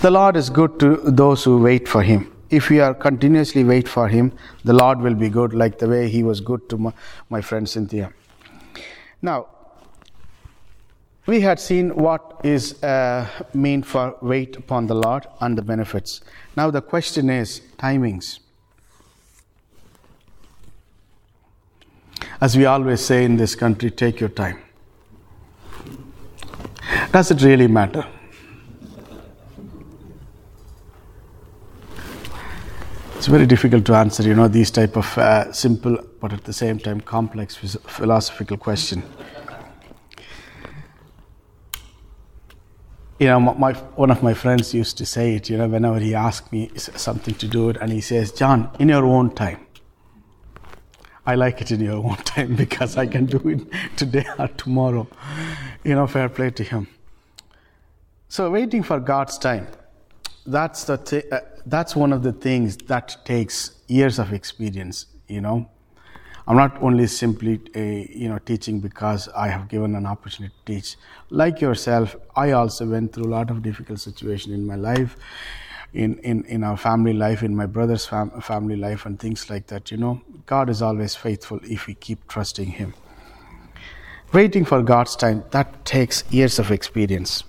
The 0.00 0.10
Lord 0.10 0.36
is 0.36 0.50
good 0.50 0.78
to 0.80 0.96
those 1.04 1.44
who 1.44 1.58
wait 1.58 1.88
for 1.88 2.02
him. 2.02 2.35
If 2.50 2.70
we 2.70 2.80
are 2.80 2.94
continuously 2.94 3.64
wait 3.64 3.88
for 3.88 4.08
him, 4.08 4.32
the 4.64 4.72
Lord 4.72 5.00
will 5.00 5.14
be 5.14 5.28
good 5.28 5.52
like 5.52 5.78
the 5.78 5.88
way 5.88 6.08
he 6.08 6.22
was 6.22 6.40
good 6.40 6.68
to 6.68 6.78
my, 6.78 6.92
my 7.28 7.40
friend 7.40 7.68
Cynthia. 7.68 8.12
Now, 9.20 9.48
we 11.26 11.40
had 11.40 11.58
seen 11.58 11.90
what 11.96 12.40
is 12.44 12.80
uh, 12.84 13.26
mean 13.52 13.82
for 13.82 14.16
wait 14.22 14.56
upon 14.56 14.86
the 14.86 14.94
Lord 14.94 15.26
and 15.40 15.58
the 15.58 15.62
benefits. 15.62 16.20
Now 16.56 16.70
the 16.70 16.80
question 16.80 17.28
is 17.30 17.62
timings. 17.78 18.38
As 22.40 22.56
we 22.56 22.64
always 22.66 23.00
say 23.00 23.24
in 23.24 23.36
this 23.36 23.54
country, 23.54 23.90
take 23.90 24.20
your 24.20 24.28
time. 24.28 24.58
Does 27.10 27.30
it 27.30 27.42
really 27.42 27.66
matter? 27.66 28.06
It's 33.26 33.32
very 33.32 33.46
difficult 33.46 33.84
to 33.86 33.94
answer, 33.94 34.22
you 34.22 34.34
know, 34.34 34.46
these 34.46 34.70
type 34.70 34.96
of 34.96 35.18
uh, 35.18 35.52
simple 35.52 35.98
but 36.20 36.32
at 36.32 36.44
the 36.44 36.52
same 36.52 36.78
time 36.78 37.00
complex 37.00 37.56
philosophical 37.56 38.56
question. 38.56 39.02
You 43.18 43.26
know, 43.26 43.40
my, 43.40 43.72
one 43.72 44.12
of 44.12 44.22
my 44.22 44.32
friends 44.32 44.72
used 44.72 44.96
to 44.98 45.06
say 45.06 45.34
it, 45.34 45.50
you 45.50 45.58
know, 45.58 45.66
whenever 45.66 45.98
he 45.98 46.14
asked 46.14 46.52
me 46.52 46.70
something 46.76 47.34
to 47.34 47.48
do 47.48 47.68
it, 47.68 47.78
and 47.78 47.90
he 47.90 48.00
says, 48.00 48.30
John, 48.30 48.70
in 48.78 48.90
your 48.90 49.04
own 49.04 49.34
time. 49.34 49.58
I 51.26 51.34
like 51.34 51.60
it 51.60 51.72
in 51.72 51.80
your 51.80 51.96
own 51.96 52.16
time 52.34 52.54
because 52.54 52.96
I 52.96 53.08
can 53.08 53.26
do 53.26 53.38
it 53.48 53.96
today 53.96 54.26
or 54.38 54.46
tomorrow. 54.46 55.08
You 55.82 55.96
know, 55.96 56.06
fair 56.06 56.28
play 56.28 56.50
to 56.50 56.62
him. 56.62 56.86
So 58.28 58.52
waiting 58.52 58.84
for 58.84 59.00
God's 59.00 59.36
time, 59.36 59.66
that's 60.46 60.84
the 60.84 60.96
th- 60.96 61.26
uh, 61.32 61.40
that's 61.66 61.96
one 61.96 62.12
of 62.12 62.22
the 62.22 62.32
things 62.32 62.76
that 62.88 63.16
takes 63.24 63.72
years 63.88 64.18
of 64.18 64.32
experience. 64.32 65.06
You 65.28 65.40
know, 65.40 65.68
I'm 66.46 66.56
not 66.56 66.80
only 66.82 67.06
simply 67.06 67.60
a, 67.74 68.08
you 68.14 68.28
know 68.28 68.38
teaching 68.38 68.80
because 68.80 69.28
I 69.28 69.48
have 69.48 69.68
given 69.68 69.94
an 69.94 70.06
opportunity 70.06 70.54
to 70.64 70.74
teach. 70.74 70.96
Like 71.30 71.60
yourself, 71.60 72.16
I 72.34 72.52
also 72.52 72.86
went 72.86 73.12
through 73.12 73.24
a 73.24 73.34
lot 73.38 73.50
of 73.50 73.62
difficult 73.62 74.00
situation 74.00 74.52
in 74.52 74.66
my 74.66 74.76
life 74.76 75.16
in, 75.96 76.18
in, 76.18 76.44
in 76.44 76.62
our 76.62 76.76
family 76.76 77.12
life, 77.12 77.42
in 77.42 77.56
my 77.56 77.66
brother's 77.66 78.06
fam- 78.06 78.30
family 78.40 78.76
life, 78.76 79.06
and 79.06 79.18
things 79.18 79.48
like 79.48 79.66
that. 79.68 79.90
You 79.90 79.96
know, 79.96 80.20
God 80.44 80.68
is 80.68 80.82
always 80.82 81.14
faithful 81.14 81.58
if 81.62 81.86
we 81.86 81.94
keep 81.94 82.28
trusting 82.28 82.70
Him. 82.72 82.94
Waiting 84.32 84.64
for 84.64 84.82
God's 84.82 85.16
time, 85.16 85.44
that 85.50 85.84
takes 85.84 86.24
years 86.30 86.58
of 86.58 86.70
experience. 86.70 87.44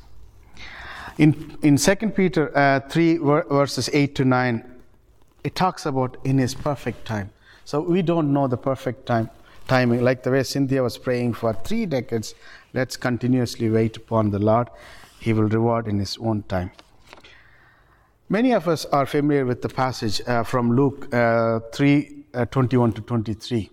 In, 1.18 1.58
in 1.64 1.78
2 1.78 1.96
Peter 2.12 2.56
uh, 2.56 2.80
3, 2.82 3.18
verses 3.18 3.90
8 3.92 4.14
to 4.16 4.26
9, 4.26 4.64
it 5.44 5.56
talks 5.56 5.86
about 5.86 6.18
in 6.24 6.38
His 6.38 6.54
perfect 6.54 7.06
time. 7.06 7.32
So 7.66 7.82
we 7.82 8.02
don't 8.02 8.32
know 8.32 8.48
the 8.48 8.58
perfect 8.58 9.06
time 9.06 9.30
timing. 9.68 10.04
Like 10.04 10.24
the 10.24 10.32
way 10.32 10.44
Cynthia 10.44 10.82
was 10.84 10.98
praying 10.98 11.34
for 11.34 11.54
three 11.54 11.86
decades, 11.86 12.36
let's 12.74 12.98
continuously 12.98 13.70
wait 13.70 13.98
upon 13.98 14.32
the 14.32 14.40
Lord. 14.40 14.70
He 15.20 15.34
will 15.34 15.50
reward 15.50 15.88
in 15.88 16.00
His 16.00 16.18
own 16.20 16.44
time. 16.44 16.72
Many 18.30 18.54
of 18.54 18.68
us 18.68 18.86
are 18.86 19.06
familiar 19.06 19.46
with 19.46 19.62
the 19.62 19.70
passage 19.70 20.22
uh, 20.28 20.44
from 20.44 20.76
Luke 20.76 21.14
uh, 21.14 21.62
3 21.74 22.26
uh, 22.34 22.46
21 22.46 22.94
to 22.94 23.02
23. 23.02 23.70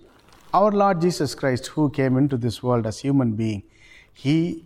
Our 0.55 0.71
Lord 0.71 1.01
Jesus 1.01 1.35
Christ, 1.35 1.67
who 1.67 1.91
came 1.91 2.17
into 2.17 2.37
this 2.37 2.63
world 2.63 2.87
as 2.87 3.01
human 3.01 3.33
being, 3.33 3.65
he 4.13 4.65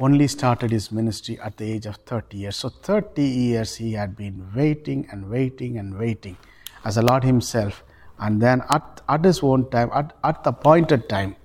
only 0.00 0.26
started 0.26 0.70
his 0.70 0.90
ministry 0.90 1.38
at 1.40 1.56
the 1.56 1.70
age 1.72 1.86
of 1.86 1.96
30 1.96 2.36
years. 2.36 2.56
So 2.56 2.68
30 2.68 3.22
years 3.22 3.76
he 3.76 3.92
had 3.92 4.16
been 4.16 4.50
waiting 4.54 5.08
and 5.10 5.30
waiting 5.30 5.78
and 5.78 5.98
waiting 5.98 6.36
as 6.84 6.96
the 6.96 7.02
Lord 7.02 7.24
himself. 7.24 7.84
And 8.18 8.40
then 8.40 8.62
at, 8.70 9.00
at 9.08 9.24
his 9.24 9.42
own 9.42 9.70
time, 9.70 9.90
at, 9.94 10.16
at 10.22 10.44
the 10.44 10.50
appointed 10.50 11.08
time, 11.08 11.36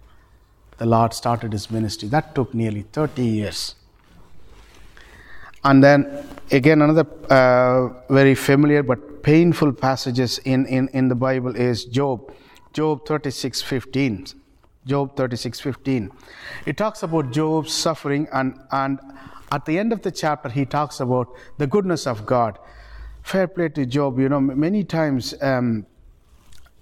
the 0.77 0.85
Lord 0.85 1.13
started 1.13 1.51
his 1.51 1.69
ministry. 1.69 2.09
That 2.09 2.33
took 2.35 2.53
nearly 2.53 2.83
30 2.93 3.23
years. 3.23 3.75
And 5.63 5.83
then 5.83 6.25
again, 6.51 6.81
another 6.81 7.05
uh, 7.29 7.89
very 8.11 8.33
familiar 8.33 8.81
but 8.81 9.23
painful 9.23 9.73
passages 9.73 10.39
in, 10.39 10.65
in, 10.67 10.87
in 10.89 11.09
the 11.09 11.15
Bible 11.15 11.55
is 11.55 11.85
Job, 11.85 12.33
Job 12.73 13.05
36 13.05 13.61
15. 13.61 14.27
Job 14.89 15.15
36 15.15 15.59
15. 15.59 16.11
It 16.65 16.75
talks 16.75 17.03
about 17.03 17.31
Job's 17.31 17.71
suffering, 17.71 18.27
and, 18.33 18.59
and 18.71 18.99
at 19.51 19.65
the 19.65 19.77
end 19.77 19.93
of 19.93 20.01
the 20.01 20.11
chapter, 20.11 20.49
he 20.49 20.65
talks 20.65 20.99
about 20.99 21.33
the 21.57 21.67
goodness 21.67 22.07
of 22.07 22.25
God. 22.25 22.57
Fair 23.21 23.47
play 23.47 23.69
to 23.69 23.85
Job. 23.85 24.19
You 24.19 24.29
know, 24.29 24.39
many 24.39 24.83
times 24.83 25.35
um, 25.41 25.85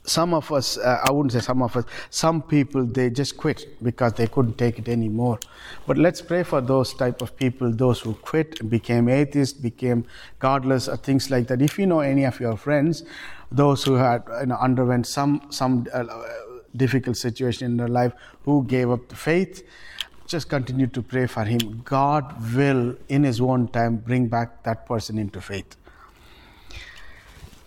some 0.07 0.33
of 0.33 0.51
us, 0.51 0.77
uh, 0.77 1.01
I 1.03 1.11
wouldn't 1.11 1.33
say 1.33 1.41
some 1.41 1.61
of 1.61 1.75
us, 1.75 1.83
some 2.09 2.41
people, 2.41 2.85
they 2.85 3.09
just 3.09 3.35
quit 3.35 3.83
because 3.83 4.13
they 4.13 4.27
couldn't 4.27 4.57
take 4.57 4.79
it 4.79 4.87
anymore. 4.87 5.39
But 5.85 5.97
let's 5.97 6.21
pray 6.21 6.43
for 6.43 6.61
those 6.61 6.93
type 6.93 7.21
of 7.21 7.35
people, 7.35 7.71
those 7.71 7.99
who 7.99 8.13
quit, 8.13 8.69
became 8.69 9.09
atheists, 9.09 9.59
became 9.59 10.05
godless, 10.39 10.87
or 10.87 10.95
things 10.95 11.29
like 11.29 11.47
that. 11.47 11.61
If 11.61 11.77
you 11.77 11.85
know 11.85 11.99
any 11.99 12.23
of 12.23 12.39
your 12.39 12.55
friends, 12.55 13.03
those 13.51 13.83
who 13.83 13.95
had 13.95 14.23
you 14.39 14.47
know, 14.47 14.55
underwent 14.55 15.07
some, 15.07 15.41
some 15.49 15.87
uh, 15.93 16.05
difficult 16.77 17.17
situation 17.17 17.65
in 17.65 17.77
their 17.77 17.87
life, 17.87 18.13
who 18.43 18.63
gave 18.65 18.89
up 18.89 19.07
the 19.09 19.15
faith, 19.15 19.63
just 20.25 20.49
continue 20.49 20.87
to 20.87 21.01
pray 21.01 21.25
for 21.25 21.43
him. 21.43 21.81
God 21.85 22.55
will, 22.55 22.95
in 23.07 23.23
His 23.23 23.39
own 23.39 23.67
time, 23.69 23.97
bring 23.97 24.27
back 24.27 24.63
that 24.63 24.85
person 24.85 25.17
into 25.17 25.41
faith. 25.41 25.77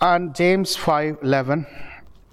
And 0.01 0.35
James 0.35 0.77
5 0.77 1.19
11 1.23 1.67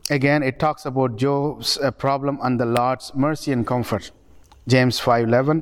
again 0.10 0.42
it 0.42 0.58
talks 0.58 0.86
about 0.86 1.18
job's 1.18 1.78
uh, 1.80 1.92
problem 1.92 2.40
and 2.42 2.60
the 2.60 2.66
lord's 2.66 3.14
mercy 3.14 3.52
and 3.52 3.68
comfort 3.68 4.12
james 4.68 5.00
5.11 5.02 5.62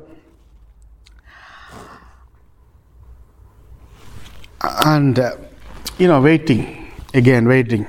and 4.84 5.18
uh, 5.18 5.36
you 5.98 6.06
know 6.06 6.20
waiting 6.20 6.92
again 7.12 7.48
waiting 7.48 7.86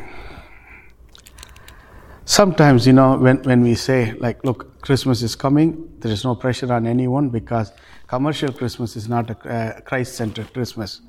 sometimes, 2.37 2.85
you 2.85 2.93
know, 2.93 3.17
when, 3.17 3.37
when 3.49 3.63
we 3.63 3.73
say, 3.73 4.13
like, 4.19 4.43
look, 4.45 4.79
Christmas 4.81 5.23
is 5.23 5.35
coming, 5.35 5.89
there 6.01 6.11
is 6.11 6.23
no 6.23 6.35
pressure 6.35 6.71
on 6.71 6.85
anyone 6.85 7.29
because 7.29 7.71
commercial 8.05 8.53
Christmas 8.53 8.95
is 8.95 9.09
not 9.09 9.31
a 9.31 9.49
uh, 9.49 9.81
Christ 9.81 10.15
centered 10.15 10.53
Christmas. 10.53 11.01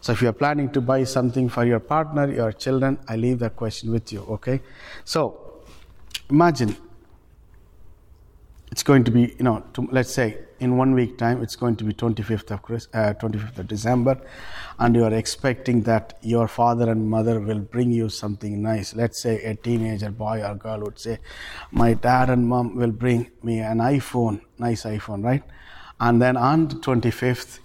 So 0.00 0.12
if 0.12 0.22
you 0.22 0.28
are 0.30 0.38
planning 0.44 0.70
to 0.72 0.80
buy 0.80 1.04
something 1.04 1.50
for 1.50 1.66
your 1.66 1.80
partner, 1.80 2.32
your 2.32 2.50
children, 2.50 2.98
I 3.06 3.16
leave 3.16 3.40
that 3.40 3.56
question 3.56 3.92
with 3.92 4.10
you, 4.10 4.22
okay? 4.36 4.62
So 5.04 5.62
imagine 6.30 6.74
it's 8.74 8.82
going 8.82 9.04
to 9.04 9.12
be, 9.12 9.36
you 9.38 9.44
know, 9.44 9.62
to, 9.72 9.88
let's 9.92 10.12
say 10.12 10.36
in 10.58 10.76
one 10.76 10.94
week 10.94 11.16
time, 11.16 11.40
it's 11.40 11.54
going 11.54 11.76
to 11.76 11.84
be 11.84 11.94
25th 11.94 12.50
of, 12.50 12.88
uh, 12.92 13.14
25th 13.20 13.56
of 13.60 13.68
December, 13.68 14.20
and 14.80 14.96
you 14.96 15.04
are 15.04 15.14
expecting 15.14 15.82
that 15.82 16.18
your 16.22 16.48
father 16.48 16.90
and 16.90 17.08
mother 17.08 17.38
will 17.38 17.60
bring 17.60 17.92
you 17.92 18.08
something 18.08 18.60
nice. 18.60 18.92
Let's 18.92 19.20
say 19.20 19.40
a 19.44 19.54
teenager 19.54 20.10
boy 20.10 20.42
or 20.42 20.56
girl 20.56 20.80
would 20.80 20.98
say, 20.98 21.20
my 21.70 21.94
dad 21.94 22.30
and 22.30 22.48
mom 22.48 22.74
will 22.74 22.90
bring 22.90 23.30
me 23.44 23.60
an 23.60 23.78
iPhone, 23.78 24.40
nice 24.58 24.82
iPhone, 24.82 25.22
right? 25.22 25.44
And 26.00 26.20
then 26.20 26.36
on 26.36 26.66
the 26.66 26.74
25th, 26.74 27.60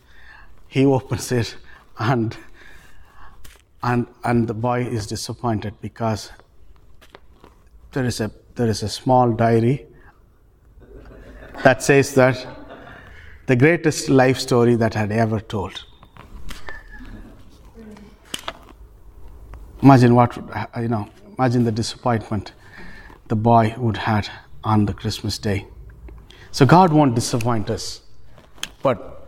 he 0.67 0.86
opens 0.86 1.32
it 1.32 1.56
and 1.98 2.38
and 3.82 4.06
and 4.24 4.48
the 4.48 4.54
boy 4.54 4.82
is 4.84 5.08
disappointed 5.08 5.74
because 5.82 6.32
there 7.93 8.06
is 8.06 8.22
a 8.22 8.30
there 8.54 8.67
is 8.67 8.84
a 8.84 8.89
small 8.89 9.32
diary 9.32 9.88
that 11.63 11.84
says 11.84 12.13
that 12.15 12.48
the 13.48 13.56
greatest 13.56 14.10
life 14.10 14.38
story 14.38 14.76
that 14.76 14.95
I 14.95 15.00
had 15.00 15.12
ever 15.12 15.39
told. 15.39 15.86
Imagine 19.82 20.13
what, 20.15 20.36
you 20.80 20.88
know, 20.88 21.10
imagine 21.38 21.63
the 21.63 21.72
disappointment 21.72 22.54
the 23.28 23.36
boy 23.36 23.74
would 23.78 23.98
had 23.98 24.30
on 24.63 24.86
the 24.86 24.93
Christmas 24.93 25.38
day. 25.38 25.67
So 26.52 26.65
God 26.65 26.91
won't 26.91 27.15
disappoint 27.15 27.69
us. 27.69 28.02
But 28.82 29.28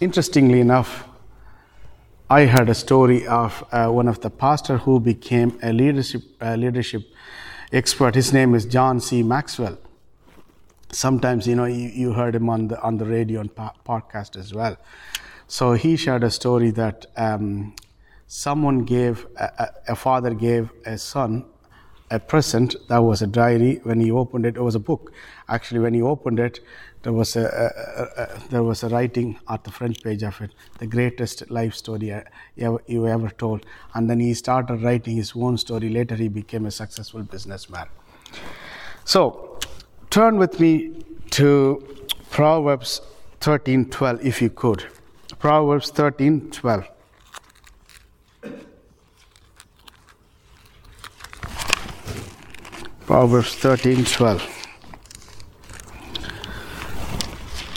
interestingly 0.00 0.60
enough, 0.60 1.08
I 2.28 2.46
heard 2.46 2.68
a 2.68 2.74
story 2.74 3.26
of 3.26 3.64
uh, 3.70 3.88
one 3.88 4.08
of 4.08 4.20
the 4.20 4.30
pastor 4.30 4.78
who 4.78 4.98
became 4.98 5.58
a 5.62 5.72
leadership 5.72 6.22
uh, 6.40 6.56
leadership 6.56 7.02
expert. 7.72 8.16
His 8.16 8.32
name 8.32 8.54
is 8.54 8.64
John 8.64 9.00
C. 9.00 9.22
Maxwell 9.22 9.78
sometimes 10.92 11.46
you 11.46 11.54
know 11.54 11.64
you, 11.64 11.88
you 11.88 12.12
heard 12.12 12.34
him 12.34 12.48
on 12.48 12.68
the 12.68 12.80
on 12.82 12.96
the 12.96 13.04
radio 13.04 13.40
and 13.40 13.54
po- 13.54 13.72
podcast 13.84 14.36
as 14.36 14.54
well. 14.54 14.76
So 15.48 15.72
he 15.74 15.96
shared 15.96 16.24
a 16.24 16.30
story 16.30 16.70
that 16.72 17.06
um, 17.16 17.74
someone 18.26 18.80
gave 18.84 19.26
a, 19.36 19.70
a, 19.88 19.96
father 19.96 20.34
gave 20.34 20.70
a 20.84 20.98
son 20.98 21.44
a 22.10 22.18
present 22.18 22.74
that 22.88 22.98
was 22.98 23.22
a 23.22 23.26
diary. 23.26 23.80
When 23.84 24.00
he 24.00 24.10
opened 24.10 24.46
it 24.46 24.56
it 24.56 24.60
was 24.62 24.74
a 24.74 24.80
book. 24.80 25.12
Actually 25.48 25.80
when 25.80 25.94
he 25.94 26.02
opened 26.02 26.40
it 26.40 26.60
there 27.02 27.12
was 27.12 27.36
a, 27.36 27.44
a, 27.44 28.48
there 28.50 28.64
was 28.64 28.82
a 28.82 28.88
writing 28.88 29.38
at 29.48 29.62
the 29.62 29.70
front 29.70 30.02
page 30.02 30.24
of 30.24 30.40
it 30.40 30.50
the 30.78 30.86
greatest 30.88 31.48
life 31.50 31.74
story 31.74 32.08
you 32.08 32.22
ever, 32.58 32.82
you 32.86 33.06
ever 33.06 33.28
told. 33.30 33.64
And 33.94 34.10
then 34.10 34.18
he 34.18 34.34
started 34.34 34.82
writing 34.82 35.16
his 35.16 35.32
own 35.36 35.56
story. 35.58 35.88
Later 35.88 36.16
he 36.16 36.28
became 36.28 36.66
a 36.66 36.70
successful 36.72 37.22
businessman. 37.22 37.86
So 39.04 39.45
turn 40.10 40.38
with 40.38 40.58
me 40.60 41.04
to 41.30 41.82
Proverbs 42.30 43.00
13:12 43.40 44.24
if 44.24 44.42
you 44.42 44.50
could. 44.50 44.84
Proverbs 45.38 45.90
13:12. 45.90 46.88
Proverbs 53.06 53.54
13:12. 53.54 54.42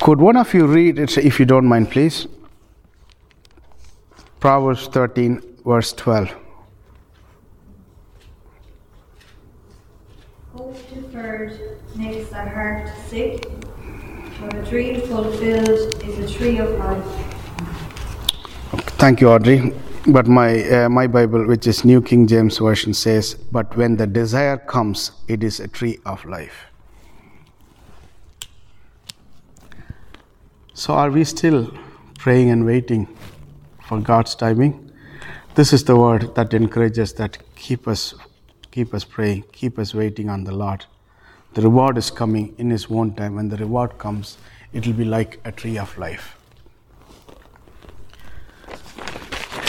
Could 0.01 0.21
one 0.21 0.37
of 0.37 0.53
you 0.53 0.65
read 0.65 0.97
it 0.97 1.17
if 1.17 1.39
you 1.39 1.45
don't 1.45 1.67
mind, 1.67 1.91
please? 1.91 2.27
Proverbs 4.39 4.87
13, 4.87 5.41
verse 5.65 5.93
12. 5.93 6.33
Makes 11.99 12.29
the 12.29 12.49
heart 12.49 12.89
sick, 13.09 13.45
but 14.39 14.53
a 14.53 14.61
dream 14.63 15.01
fulfilled 15.01 16.01
is 16.01 16.17
a 16.17 16.37
tree 16.37 16.57
of 16.57 16.71
life. 16.79 17.03
Thank 18.97 19.19
you, 19.19 19.29
Audrey. 19.29 19.73
But 20.07 20.25
my, 20.27 20.63
uh, 20.69 20.87
my 20.87 21.07
Bible, 21.07 21.45
which 21.45 21.67
is 21.67 21.83
New 21.83 22.01
King 22.01 22.25
James 22.25 22.57
Version, 22.57 22.93
says, 22.93 23.33
But 23.33 23.75
when 23.75 23.97
the 23.97 24.07
desire 24.07 24.55
comes, 24.55 25.11
it 25.27 25.43
is 25.43 25.59
a 25.59 25.67
tree 25.67 25.99
of 26.05 26.23
life. 26.23 26.67
So, 30.73 30.93
are 30.93 31.11
we 31.11 31.25
still 31.25 31.69
praying 32.17 32.49
and 32.49 32.65
waiting 32.65 33.09
for 33.83 33.99
God's 33.99 34.35
timing? 34.35 34.89
This 35.55 35.73
is 35.73 35.83
the 35.83 35.97
word 35.97 36.33
that 36.35 36.53
encourages 36.53 37.11
that 37.15 37.37
keep 37.57 37.89
us, 37.89 38.13
keep 38.71 38.93
us 38.93 39.03
praying, 39.03 39.43
keep 39.51 39.77
us 39.77 39.93
waiting 39.93 40.29
on 40.29 40.45
the 40.45 40.53
Lord. 40.53 40.85
The 41.53 41.61
reward 41.61 41.97
is 41.97 42.11
coming 42.11 42.53
in 42.57 42.69
His 42.69 42.87
own 42.89 43.13
time. 43.15 43.35
When 43.35 43.49
the 43.49 43.57
reward 43.57 43.97
comes, 43.97 44.37
it 44.73 44.85
will 44.85 44.93
be 44.93 45.05
like 45.05 45.39
a 45.45 45.51
tree 45.51 45.77
of 45.77 45.97
life. 45.97 46.35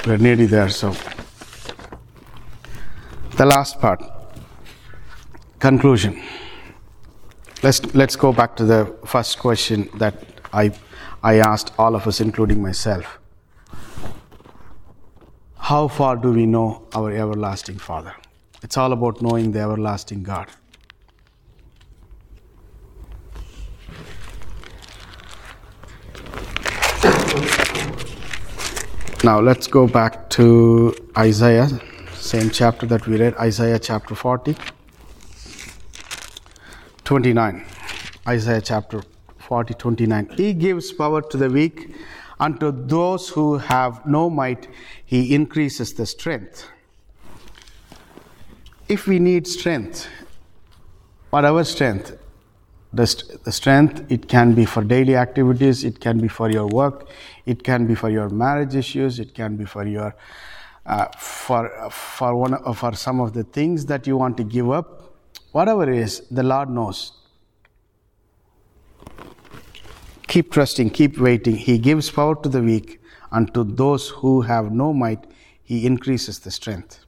We're 0.07 0.19
nearly 0.19 0.47
there, 0.47 0.69
so. 0.69 0.95
The 3.37 3.47
last 3.47 3.81
part 3.81 4.03
conclusion. 5.61 6.21
Let's, 7.63 7.95
let's 7.95 8.17
go 8.17 8.33
back 8.33 8.57
to 8.57 8.65
the 8.65 8.97
first 9.05 9.39
question 9.39 9.91
that 9.99 10.15
I, 10.53 10.73
I 11.23 11.37
asked 11.37 11.73
all 11.79 11.95
of 11.95 12.07
us, 12.07 12.21
including 12.21 12.63
myself. 12.63 13.19
How 15.59 15.87
far 15.89 16.17
do 16.17 16.33
we 16.33 16.47
know 16.47 16.89
our 16.95 17.13
everlasting 17.13 17.79
Father? 17.79 18.15
It's 18.63 18.77
all 18.77 18.93
about 18.93 19.21
knowing 19.21 19.53
the 19.53 19.61
everlasting 19.61 20.23
God. 20.23 20.49
Now 29.23 29.39
let's 29.39 29.67
go 29.67 29.87
back 29.87 30.31
to 30.31 30.95
Isaiah, 31.19 31.69
same 32.15 32.49
chapter 32.49 32.87
that 32.87 33.07
we 33.07 33.19
read, 33.19 33.35
Isaiah 33.35 33.79
chapter 33.79 34.15
40, 34.15 34.57
29. 37.05 37.67
Isaiah 38.27 38.63
chapter 38.63 39.03
40, 39.37 39.75
29. 39.75 40.31
He 40.39 40.55
gives 40.55 40.91
power 40.91 41.21
to 41.21 41.37
the 41.37 41.51
weak, 41.51 41.95
unto 42.39 42.73
those 42.73 43.29
who 43.29 43.59
have 43.59 44.07
no 44.07 44.31
might, 44.31 44.69
he 45.05 45.35
increases 45.35 45.93
the 45.93 46.07
strength. 46.07 46.67
If 48.89 49.07
we 49.07 49.19
need 49.19 49.47
strength, 49.47 50.09
whatever 51.29 51.63
strength, 51.65 52.17
the, 52.93 53.39
the 53.45 53.53
strength 53.53 54.05
it 54.11 54.29
can 54.29 54.55
be 54.55 54.65
for 54.65 54.83
daily 54.83 55.17
activities 55.17 55.85
it 55.85 56.01
can 56.01 56.19
be 56.19 56.27
for 56.27 56.51
your 56.51 56.67
work 56.67 57.09
it 57.47 57.63
can 57.63 57.87
be 57.87 57.95
for 57.95 58.11
your 58.11 58.29
marriage 58.29 58.75
issues 58.75 59.21
it 59.21 59.35
can 59.35 59.57
be 59.57 59.65
for 59.65 59.87
your 59.87 60.15
uh, 60.87 61.07
for 61.19 61.91
for 61.91 62.35
one 62.35 62.75
for 62.75 62.95
some 62.95 63.21
of 63.21 63.33
the 63.33 63.45
things 63.45 63.87
that 63.87 64.07
you 64.07 64.17
want 64.17 64.37
to 64.37 64.45
give 64.45 64.71
up. 64.71 65.15
Whatever 65.53 65.91
it 65.91 65.99
is 65.99 66.27
the 66.31 66.43
lord 66.43 66.71
knows. 66.71 67.13
Keep 70.27 70.53
trusting 70.53 70.91
keep 70.91 71.19
waiting. 71.19 71.57
He 71.57 71.79
gives 71.79 72.11
power 72.11 72.35
to 72.43 72.49
the 72.49 72.63
weak 72.63 73.01
and 73.31 73.53
to 73.55 73.65
those 73.65 74.09
who 74.09 74.43
have 74.43 74.73
no 74.73 74.93
might 74.93 75.27
he 75.63 75.87
increases 75.87 76.41
the 76.41 76.51
strength. 76.51 77.05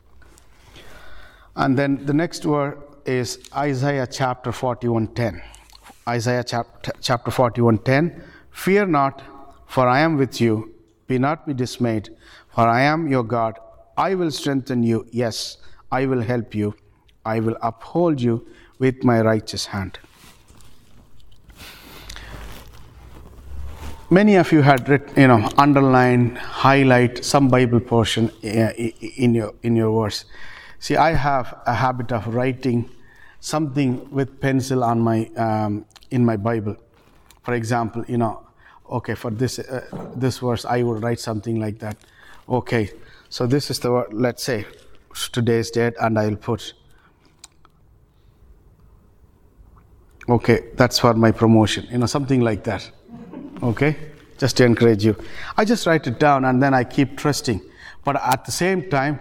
And 1.57 1.77
then 1.77 2.07
the 2.07 2.15
next 2.15 2.47
word 2.47 2.79
is 3.05 3.39
isaiah 3.55 4.07
chapter 4.07 4.53
41 4.53 5.09
10 5.09 5.43
Isaiah 6.09 6.45
chapter 7.01 7.31
41 7.31 7.79
10. 7.79 8.23
Fear 8.51 8.87
not, 8.87 9.23
for 9.67 9.89
I 9.89 10.01
am 10.01 10.17
with 10.17 10.41
you. 10.41 10.75
Be 11.07 11.19
not 11.19 11.47
be 11.47 11.55
dismayed, 11.55 12.11
for 12.55 12.67
I 12.67 12.83
am 12.83 13.09
your 13.09 13.23
God. 13.23 13.59
I 13.97 14.15
will 14.15 14.31
strengthen 14.31 14.83
you. 14.83 15.07
Yes, 15.11 15.59
I 15.91 16.07
will 16.07 16.23
help 16.23 16.55
you. 16.55 16.75
I 17.25 17.41
will 17.41 17.57
uphold 17.63 18.21
you 18.21 18.47
with 18.79 19.05
my 19.05 19.21
righteous 19.21 19.67
hand. 19.67 19.99
Many 24.11 24.35
of 24.37 24.53
you 24.53 24.61
had 24.63 24.89
written, 24.89 25.21
you 25.21 25.29
know, 25.29 25.49
underline, 25.57 26.37
highlight 26.37 27.25
some 27.25 27.49
Bible 27.49 27.81
portion 27.81 28.31
eh, 28.43 28.91
in 29.17 29.35
your 29.35 29.55
in 29.63 29.77
your 29.77 30.03
verse. 30.03 30.25
See, 30.81 30.97
I 30.97 31.13
have 31.13 31.59
a 31.65 31.75
habit 31.75 32.13
of 32.13 32.35
writing 32.35 32.91
something 33.43 34.11
with 34.11 34.41
pencil 34.41 34.83
on 34.83 35.01
my 35.01 35.27
um, 35.37 35.85
in 36.11 36.25
my 36.25 36.37
Bible. 36.37 36.77
For 37.43 37.53
example, 37.53 38.05
you 38.09 38.17
know, 38.17 38.47
okay, 38.89 39.15
for 39.15 39.31
this 39.31 39.59
uh, 39.59 39.85
this 40.17 40.39
verse, 40.39 40.65
I 40.65 40.83
will 40.83 41.01
write 41.01 41.21
something 41.21 41.61
like 41.61 41.79
that. 41.81 41.97
Okay, 42.49 42.91
so 43.29 43.47
this 43.47 43.71
is 43.71 43.79
the 43.81 43.93
word. 43.93 44.15
Let's 44.15 44.43
say 44.43 44.65
today's 45.33 45.71
date, 45.71 45.95
and 46.01 46.19
I'll 46.19 46.37
put 46.37 46.73
Okay, 50.29 50.69
that's 50.77 51.01
for 51.01 51.15
my 51.15 51.33
promotion, 51.33 51.87
you 51.91 51.99
know, 51.99 52.07
something 52.07 52.41
like 52.41 52.63
that. 52.65 52.89
Okay, 53.63 53.97
just 54.39 54.57
to 54.59 54.65
encourage 54.65 55.05
you. 55.05 55.17
I 55.57 55.65
just 55.65 55.85
write 55.87 56.07
it 56.07 56.21
down 56.21 56.45
and 56.45 56.63
then 56.63 56.75
I 56.75 56.85
keep 56.85 57.17
trusting. 57.17 57.61
But 58.05 58.17
at 58.17 58.45
the 58.45 58.53
same 58.53 58.89
time, 58.89 59.19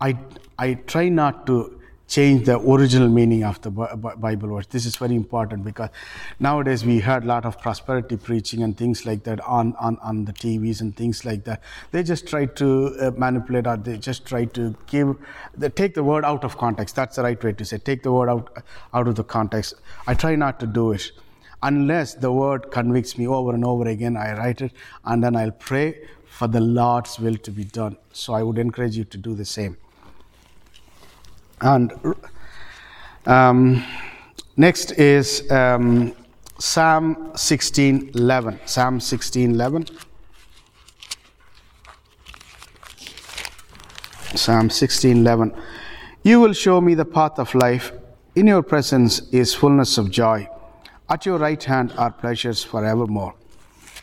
I, 0.00 0.18
I 0.58 0.74
try 0.74 1.08
not 1.08 1.46
to 1.46 1.73
change 2.06 2.44
the 2.44 2.58
original 2.58 3.08
meaning 3.08 3.44
of 3.44 3.60
the 3.62 3.70
Bible 3.70 4.48
verse. 4.48 4.66
This 4.66 4.86
is 4.86 4.96
very 4.96 5.14
important 5.14 5.64
because 5.64 5.88
nowadays 6.38 6.84
we 6.84 7.00
heard 7.00 7.24
a 7.24 7.26
lot 7.26 7.44
of 7.46 7.58
prosperity 7.60 8.16
preaching 8.16 8.62
and 8.62 8.76
things 8.76 9.06
like 9.06 9.24
that 9.24 9.40
on, 9.40 9.74
on, 9.76 9.98
on 9.98 10.24
the 10.24 10.32
TVs 10.32 10.80
and 10.80 10.94
things 10.94 11.24
like 11.24 11.44
that. 11.44 11.62
They 11.92 12.02
just 12.02 12.26
try 12.26 12.46
to 12.46 12.96
uh, 13.00 13.10
manipulate 13.16 13.66
or 13.66 13.76
they 13.76 13.96
just 13.96 14.26
try 14.26 14.44
to 14.44 14.74
give, 14.86 15.16
they 15.56 15.70
take 15.70 15.94
the 15.94 16.04
word 16.04 16.24
out 16.24 16.44
of 16.44 16.58
context. 16.58 16.94
That's 16.94 17.16
the 17.16 17.22
right 17.22 17.42
way 17.42 17.52
to 17.52 17.64
say. 17.64 17.78
Take 17.78 18.02
the 18.02 18.12
word 18.12 18.28
out, 18.28 18.64
out 18.92 19.08
of 19.08 19.14
the 19.14 19.24
context. 19.24 19.74
I 20.06 20.14
try 20.14 20.36
not 20.36 20.60
to 20.60 20.66
do 20.66 20.92
it. 20.92 21.10
Unless 21.62 22.14
the 22.16 22.30
word 22.30 22.70
convicts 22.70 23.16
me 23.16 23.26
over 23.26 23.54
and 23.54 23.64
over 23.64 23.88
again, 23.88 24.18
I 24.18 24.36
write 24.36 24.60
it 24.60 24.72
and 25.06 25.24
then 25.24 25.34
I'll 25.34 25.50
pray 25.50 26.06
for 26.26 26.48
the 26.48 26.60
Lord's 26.60 27.18
will 27.18 27.36
to 27.36 27.50
be 27.50 27.64
done. 27.64 27.96
So 28.12 28.34
I 28.34 28.42
would 28.42 28.58
encourage 28.58 28.96
you 28.96 29.04
to 29.04 29.16
do 29.16 29.34
the 29.34 29.46
same. 29.46 29.78
And 31.60 31.92
um, 33.26 33.84
next 34.56 34.92
is 34.92 35.50
um, 35.50 36.14
Psalm 36.58 37.32
16:11. 37.34 38.68
Psalm 38.68 38.98
16:11. 38.98 40.04
Psalm 44.36 44.68
16:11. 44.68 45.56
You 46.22 46.40
will 46.40 46.52
show 46.52 46.80
me 46.80 46.94
the 46.94 47.04
path 47.04 47.38
of 47.38 47.54
life. 47.54 47.92
In 48.34 48.46
your 48.46 48.62
presence 48.62 49.20
is 49.30 49.54
fullness 49.54 49.96
of 49.98 50.10
joy. 50.10 50.48
At 51.08 51.26
your 51.26 51.38
right 51.38 51.62
hand 51.62 51.92
are 51.96 52.10
pleasures 52.10 52.64
forevermore 52.64 53.34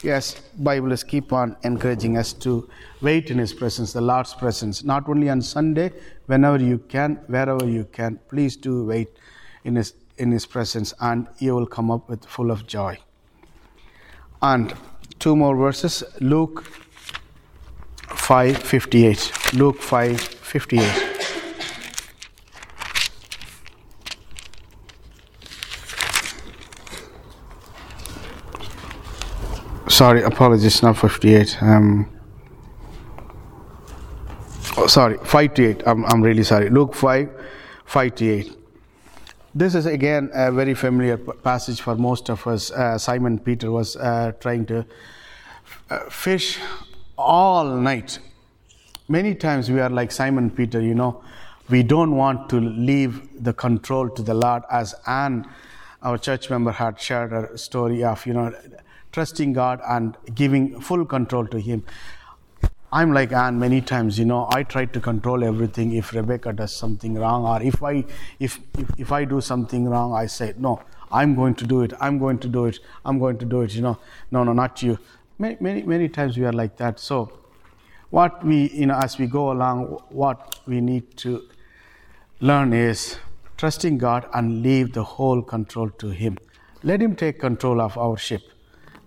yes 0.03 0.41
bible 0.57 0.91
is 0.91 1.03
keep 1.03 1.31
on 1.31 1.55
encouraging 1.63 2.17
us 2.17 2.33
to 2.33 2.67
wait 3.01 3.29
in 3.29 3.37
his 3.37 3.53
presence 3.53 3.93
the 3.93 4.01
lord's 4.01 4.33
presence 4.33 4.83
not 4.83 5.07
only 5.07 5.29
on 5.29 5.41
sunday 5.41 5.91
whenever 6.25 6.57
you 6.63 6.77
can 6.89 7.15
wherever 7.27 7.65
you 7.65 7.85
can 7.91 8.19
please 8.29 8.55
do 8.55 8.83
wait 8.85 9.09
in 9.63 9.75
his 9.75 9.93
in 10.17 10.31
his 10.31 10.45
presence 10.45 10.93
and 10.99 11.27
you 11.39 11.55
will 11.55 11.65
come 11.65 11.89
up 11.89 12.07
with 12.07 12.25
full 12.25 12.51
of 12.51 12.67
joy. 12.67 12.97
And 14.41 14.73
two 15.19 15.35
more 15.35 15.55
verses 15.55 16.03
luke 16.19 16.63
558 18.07 19.53
luke 19.53 19.81
558 19.81 21.10
sorry, 30.01 30.23
apologies, 30.23 30.81
not 30.81 30.97
58. 30.97 31.61
Um, 31.61 32.09
oh, 34.75 34.87
sorry, 34.87 35.19
5 35.23 35.53
to 35.53 35.69
8. 35.69 35.83
I'm, 35.85 36.05
I'm 36.05 36.23
really 36.23 36.41
sorry. 36.41 36.71
Luke 36.71 36.95
5, 36.95 37.29
5 37.85 38.15
to 38.15 38.27
8. 38.27 38.57
This 39.53 39.75
is 39.75 39.85
again 39.85 40.31
a 40.33 40.51
very 40.51 40.73
familiar 40.73 41.17
passage 41.17 41.81
for 41.81 41.93
most 41.93 42.31
of 42.31 42.47
us. 42.47 42.71
Uh, 42.71 42.97
Simon 42.97 43.37
Peter 43.37 43.69
was 43.69 43.95
uh, 43.95 44.31
trying 44.39 44.65
to 44.65 44.87
uh, 45.91 45.99
fish 46.09 46.57
all 47.15 47.65
night. 47.65 48.17
Many 49.07 49.35
times 49.35 49.69
we 49.69 49.81
are 49.81 49.89
like 49.91 50.11
Simon 50.11 50.49
Peter, 50.49 50.81
you 50.81 50.95
know, 50.95 51.23
we 51.69 51.83
don't 51.83 52.15
want 52.15 52.49
to 52.49 52.59
leave 52.59 53.43
the 53.43 53.53
control 53.53 54.09
to 54.09 54.23
the 54.23 54.33
Lord, 54.33 54.63
as 54.71 54.95
Anne, 55.05 55.47
our 56.01 56.17
church 56.17 56.49
member, 56.49 56.71
had 56.71 56.99
shared 56.99 57.31
a 57.31 57.55
story 57.55 58.03
of, 58.03 58.25
you 58.25 58.33
know, 58.33 58.51
trusting 59.11 59.53
God 59.53 59.81
and 59.87 60.17
giving 60.33 60.79
full 60.79 61.05
control 61.05 61.45
to 61.47 61.59
Him. 61.59 61.83
I'm 62.93 63.13
like 63.13 63.31
Anne 63.31 63.57
many 63.57 63.79
times, 63.79 64.19
you 64.19 64.25
know, 64.25 64.49
I 64.51 64.63
try 64.63 64.83
to 64.83 64.99
control 64.99 65.45
everything. 65.45 65.93
If 65.93 66.13
Rebecca 66.13 66.51
does 66.51 66.75
something 66.75 67.15
wrong, 67.15 67.45
or 67.45 67.61
if 67.61 67.81
I 67.81 68.03
if, 68.39 68.59
if 68.77 68.99
if 68.99 69.11
I 69.13 69.23
do 69.23 69.39
something 69.39 69.87
wrong, 69.87 70.13
I 70.13 70.25
say, 70.25 70.53
No, 70.57 70.81
I'm 71.09 71.33
going 71.35 71.55
to 71.55 71.65
do 71.65 71.81
it, 71.83 71.93
I'm 72.01 72.19
going 72.19 72.39
to 72.39 72.49
do 72.49 72.65
it, 72.65 72.79
I'm 73.05 73.17
going 73.17 73.37
to 73.37 73.45
do 73.45 73.61
it, 73.61 73.73
you 73.75 73.81
know. 73.81 73.97
No, 74.29 74.43
no, 74.43 74.51
not 74.51 74.83
you. 74.83 74.99
Many 75.39 75.57
many, 75.61 75.83
many 75.83 76.09
times 76.09 76.37
we 76.37 76.43
are 76.45 76.51
like 76.51 76.75
that. 76.77 76.99
So 76.99 77.31
what 78.09 78.43
we 78.43 78.69
you 78.71 78.87
know 78.87 78.95
as 78.95 79.17
we 79.17 79.25
go 79.25 79.51
along, 79.53 79.85
what 80.09 80.59
we 80.67 80.81
need 80.81 81.15
to 81.17 81.43
learn 82.41 82.73
is 82.73 83.17
trusting 83.55 83.99
God 83.99 84.27
and 84.33 84.61
leave 84.61 84.91
the 84.91 85.03
whole 85.03 85.41
control 85.41 85.89
to 85.91 86.09
Him. 86.09 86.37
Let 86.83 87.01
Him 87.01 87.15
take 87.15 87.39
control 87.39 87.79
of 87.79 87.97
our 87.97 88.17
ship. 88.17 88.50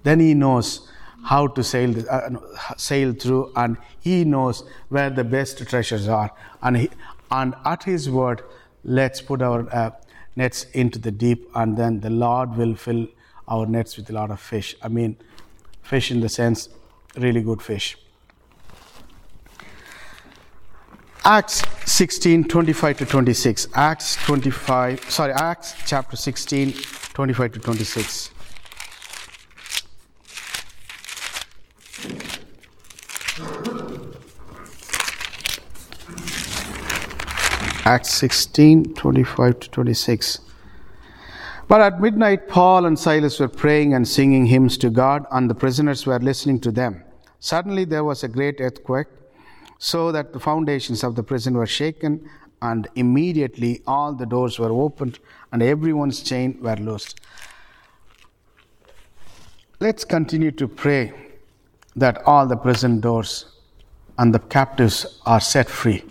Then 0.05 0.21
he 0.21 0.35
knows 0.35 0.89
how 1.25 1.49
to 1.49 1.65
sail, 1.65 1.95
uh, 2.09 2.31
sail 2.77 3.13
through, 3.15 3.53
and 3.57 3.77
he 4.01 4.25
knows 4.25 4.63
where 4.91 5.11
the 5.11 5.25
best 5.25 5.67
treasures 5.67 6.07
are. 6.07 6.31
And, 6.63 6.77
he, 6.77 6.91
and 7.31 7.55
at 7.65 7.83
his 7.85 8.09
word, 8.09 8.43
let's 8.85 9.21
put 9.21 9.43
our 9.43 9.69
uh, 9.75 9.91
nets 10.37 10.65
into 10.73 10.99
the 10.99 11.11
deep, 11.11 11.51
and 11.55 11.77
then 11.77 12.01
the 12.01 12.11
Lord 12.11 12.57
will 12.57 12.75
fill 12.75 13.09
our 13.49 13.67
nets 13.67 13.97
with 13.97 14.11
a 14.11 14.13
lot 14.13 14.31
of 14.31 14.41
fish. 14.41 14.77
I 14.83 14.89
mean, 14.89 15.17
fish 15.83 16.11
in 16.11 16.21
the 16.21 16.29
sense, 16.29 16.69
really 17.17 17.43
good 17.43 17.63
fish. 17.63 17.97
Acts 21.25 21.63
16, 21.87 22.45
25 22.45 22.99
to 22.99 23.07
26. 23.07 23.69
Acts 23.75 24.17
25, 24.27 25.11
sorry, 25.11 25.33
Acts 25.33 25.75
chapter 25.87 26.17
16, 26.17 26.73
25 27.15 27.53
to 27.53 27.59
26. 27.61 28.34
Acts 37.87 38.15
16 38.15 38.95
25 38.95 39.61
to 39.61 39.71
26. 39.71 40.41
But 41.69 41.83
at 41.83 42.01
midnight, 42.01 42.49
Paul 42.49 42.87
and 42.87 42.99
Silas 42.99 43.39
were 43.39 43.49
praying 43.49 43.93
and 43.93 44.09
singing 44.09 44.47
hymns 44.47 44.79
to 44.79 44.89
God, 44.89 45.27
and 45.31 45.51
the 45.51 45.55
prisoners 45.55 46.07
were 46.07 46.19
listening 46.19 46.61
to 46.61 46.71
them. 46.71 47.05
Suddenly, 47.41 47.85
there 47.85 48.03
was 48.03 48.25
a 48.25 48.29
great 48.29 48.59
earthquake, 48.59 49.09
so 49.79 50.13
that 50.13 50.33
the 50.33 50.41
foundations 50.41 51.05
of 51.05 51.15
the 51.15 51.23
prison 51.23 51.59
were 51.59 51.67
shaken, 51.67 52.27
and 52.63 52.89
immediately 52.95 53.83
all 53.87 54.15
the 54.15 54.25
doors 54.25 54.59
were 54.59 54.73
opened, 54.73 55.19
and 55.53 55.63
everyone's 55.63 56.23
chains 56.23 56.59
were 56.63 56.77
loosed. 56.77 57.21
Let's 59.79 60.07
continue 60.07 60.53
to 60.53 60.67
pray 60.67 61.13
that 61.97 62.23
all 62.25 62.47
the 62.47 62.57
prison 62.57 63.01
doors 63.01 63.45
and 64.17 64.35
the 64.35 64.39
captives 64.39 65.21
are 65.27 65.41
set 65.41 65.69
free 65.69 66.03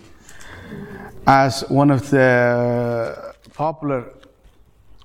as 1.26 1.62
one 1.70 1.90
of 1.90 2.10
the 2.10 3.34
popular 3.54 4.12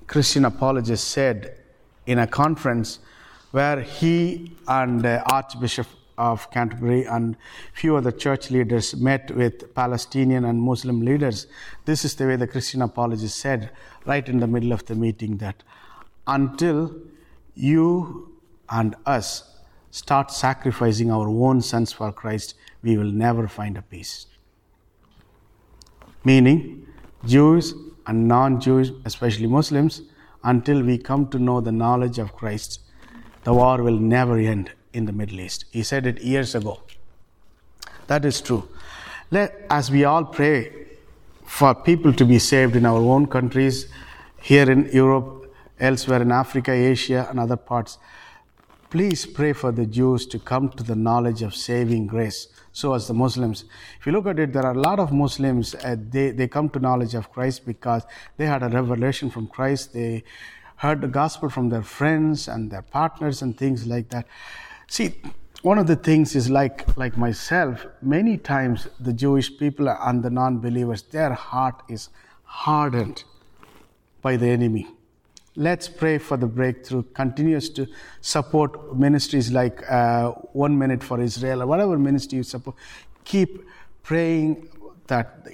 Christian 0.06 0.44
apologists 0.44 1.06
said 1.06 1.56
in 2.06 2.18
a 2.18 2.26
conference 2.26 2.98
where 3.52 3.80
he 3.80 4.52
and 4.68 5.00
the 5.00 5.22
Archbishop 5.32 5.86
of 6.18 6.50
Canterbury 6.50 7.04
and 7.04 7.36
few 7.72 7.96
other 7.96 8.12
church 8.12 8.50
leaders 8.50 8.94
met 8.94 9.30
with 9.34 9.74
Palestinian 9.74 10.44
and 10.44 10.60
Muslim 10.60 11.00
leaders. 11.00 11.46
This 11.86 12.04
is 12.04 12.14
the 12.14 12.26
way 12.26 12.36
the 12.36 12.46
Christian 12.46 12.82
apologist 12.82 13.38
said 13.38 13.70
right 14.04 14.28
in 14.28 14.40
the 14.40 14.46
middle 14.46 14.72
of 14.72 14.84
the 14.84 14.94
meeting 14.94 15.38
that 15.38 15.62
until 16.26 16.94
you 17.54 18.36
and 18.68 18.94
us 19.06 19.44
start 19.90 20.30
sacrificing 20.30 21.10
our 21.10 21.28
own 21.28 21.62
sons 21.62 21.92
for 21.92 22.12
Christ, 22.12 22.54
we 22.82 22.98
will 22.98 23.10
never 23.10 23.48
find 23.48 23.78
a 23.78 23.82
peace 23.82 24.26
meaning 26.24 26.86
Jews 27.24 27.74
and 28.06 28.26
non 28.26 28.60
Jews, 28.60 28.92
especially 29.04 29.46
Muslims, 29.46 30.02
until 30.42 30.82
we 30.82 30.98
come 30.98 31.28
to 31.28 31.38
know 31.38 31.60
the 31.60 31.72
knowledge 31.72 32.18
of 32.18 32.34
Christ, 32.34 32.80
the 33.44 33.52
war 33.52 33.82
will 33.82 33.98
never 33.98 34.38
end 34.38 34.72
in 34.92 35.06
the 35.06 35.12
Middle 35.12 35.40
East. 35.40 35.66
He 35.70 35.82
said 35.82 36.06
it 36.06 36.20
years 36.22 36.54
ago. 36.54 36.80
That 38.06 38.24
is 38.24 38.40
true. 38.40 38.68
Let, 39.30 39.66
as 39.70 39.90
we 39.90 40.04
all 40.04 40.24
pray 40.24 40.72
for 41.44 41.74
people 41.74 42.12
to 42.14 42.24
be 42.24 42.38
saved 42.38 42.74
in 42.74 42.84
our 42.86 42.98
own 42.98 43.26
countries, 43.26 43.86
here 44.40 44.70
in 44.70 44.90
Europe, 44.92 45.54
elsewhere 45.78 46.22
in 46.22 46.32
Africa, 46.32 46.72
Asia, 46.72 47.26
and 47.30 47.38
other 47.38 47.56
parts, 47.56 47.98
please 48.88 49.26
pray 49.26 49.52
for 49.52 49.70
the 49.70 49.86
Jews 49.86 50.26
to 50.26 50.38
come 50.38 50.70
to 50.70 50.82
the 50.82 50.96
knowledge 50.96 51.42
of 51.42 51.54
saving 51.54 52.06
grace 52.06 52.48
so 52.72 52.94
as 52.94 53.08
the 53.08 53.14
Muslims. 53.14 53.64
If 53.98 54.06
you 54.06 54.12
look 54.12 54.26
at 54.26 54.38
it, 54.38 54.52
there 54.52 54.64
are 54.64 54.74
a 54.74 54.80
lot 54.80 55.00
of 55.00 55.12
Muslims, 55.12 55.74
uh, 55.74 55.96
they, 55.98 56.30
they 56.30 56.48
come 56.48 56.68
to 56.70 56.78
knowledge 56.78 57.14
of 57.14 57.32
Christ 57.32 57.66
because 57.66 58.04
they 58.36 58.46
had 58.46 58.62
a 58.62 58.68
revelation 58.68 59.30
from 59.30 59.48
Christ. 59.48 59.92
They 59.92 60.24
heard 60.76 61.00
the 61.00 61.08
gospel 61.08 61.50
from 61.50 61.68
their 61.68 61.82
friends 61.82 62.48
and 62.48 62.70
their 62.70 62.82
partners 62.82 63.42
and 63.42 63.56
things 63.56 63.86
like 63.86 64.08
that. 64.10 64.26
See, 64.86 65.20
one 65.62 65.78
of 65.78 65.86
the 65.86 65.96
things 65.96 66.34
is 66.34 66.48
like, 66.48 66.96
like 66.96 67.18
myself, 67.18 67.86
many 68.00 68.38
times 68.38 68.88
the 68.98 69.12
Jewish 69.12 69.58
people 69.58 69.88
and 69.88 70.22
the 70.22 70.30
non 70.30 70.58
believers, 70.58 71.02
their 71.02 71.34
heart 71.34 71.82
is 71.88 72.08
hardened 72.44 73.24
by 74.22 74.36
the 74.36 74.48
enemy. 74.48 74.88
Let's 75.56 75.88
pray 75.88 76.18
for 76.18 76.36
the 76.36 76.46
breakthrough. 76.46 77.02
Continues 77.14 77.70
to 77.70 77.88
support 78.20 78.96
ministries 78.96 79.50
like 79.50 79.82
uh, 79.90 80.30
One 80.52 80.78
Minute 80.78 81.02
for 81.02 81.20
Israel 81.20 81.62
or 81.62 81.66
whatever 81.66 81.98
ministry 81.98 82.36
you 82.36 82.44
support. 82.44 82.76
Keep 83.24 83.64
praying 84.04 84.68
that 85.08 85.48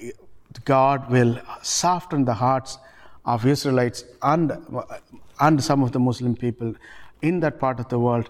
God 0.65 1.11
will 1.11 1.41
soften 1.63 2.27
the 2.27 2.35
hearts 2.35 2.79
of 3.25 3.47
Israelites 3.47 4.05
and, 4.23 4.53
and 5.41 5.65
some 5.65 5.83
of 5.83 5.93
the 5.93 5.99
Muslim 5.99 6.37
people 6.37 6.75
in 7.23 7.41
that 7.41 7.59
part 7.59 7.81
of 7.81 7.89
the 7.89 7.99
world. 7.99 8.29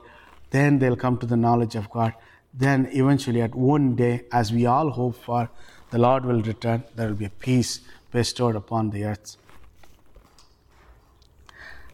Then 0.50 0.78
they'll 0.78 0.96
come 0.96 1.18
to 1.18 1.26
the 1.26 1.36
knowledge 1.36 1.74
of 1.74 1.90
God. 1.90 2.14
Then, 2.54 2.88
eventually, 2.92 3.42
at 3.42 3.54
one 3.54 3.96
day, 3.96 4.22
as 4.32 4.52
we 4.52 4.64
all 4.66 4.90
hope 4.90 5.16
for, 5.16 5.50
the 5.90 5.98
Lord 5.98 6.24
will 6.24 6.40
return. 6.42 6.84
There 6.94 7.08
will 7.08 7.14
be 7.14 7.26
a 7.26 7.30
peace 7.30 7.80
bestowed 8.12 8.56
upon 8.56 8.90
the 8.90 9.04
earth. 9.04 9.36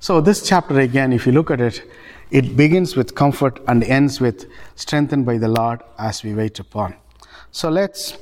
So, 0.02 0.20
this 0.20 0.44
chapter 0.44 0.80
again, 0.80 1.12
if 1.12 1.26
you 1.26 1.32
look 1.32 1.48
at 1.52 1.60
it, 1.60 1.88
it 2.32 2.56
begins 2.56 2.96
with 2.96 3.14
comfort 3.14 3.60
and 3.68 3.84
ends 3.84 4.20
with 4.20 4.50
strengthened 4.74 5.24
by 5.24 5.38
the 5.38 5.46
Lord 5.46 5.80
as 5.96 6.24
we 6.24 6.34
wait 6.34 6.58
upon. 6.58 6.96
So, 7.52 7.68
let's 7.68 8.18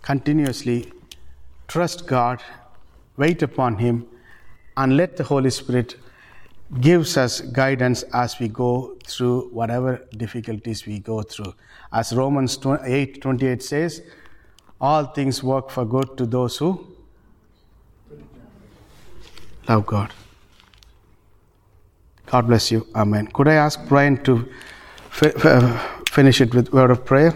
continuously 0.00 0.90
trust 1.68 2.06
God, 2.06 2.42
wait 3.18 3.42
upon 3.42 3.76
Him, 3.76 4.06
and 4.78 4.96
let 4.96 5.18
the 5.18 5.24
Holy 5.24 5.50
Spirit 5.50 5.96
gives 6.80 7.18
us 7.18 7.42
guidance 7.42 8.02
as 8.14 8.38
we 8.38 8.48
go 8.48 8.96
through 9.06 9.50
whatever 9.50 10.00
difficulties 10.16 10.86
we 10.86 11.00
go 11.00 11.20
through. 11.20 11.52
As 11.92 12.14
Romans 12.14 12.58
8 12.64 13.20
28 13.20 13.62
says, 13.62 14.00
all 14.80 15.04
things 15.04 15.42
work 15.42 15.68
for 15.68 15.84
good 15.84 16.16
to 16.16 16.24
those 16.24 16.56
who 16.56 16.96
love 19.68 19.84
God. 19.84 20.14
God 22.30 22.46
bless 22.46 22.70
you. 22.70 22.86
Amen. 22.94 23.26
Could 23.28 23.48
I 23.48 23.54
ask 23.54 23.80
Brian 23.88 24.22
to 24.24 24.48
fi- 25.10 25.30
fi- 25.30 25.76
finish 26.08 26.40
it 26.40 26.54
with 26.54 26.72
word 26.72 26.90
of 26.90 27.04
prayer? 27.04 27.34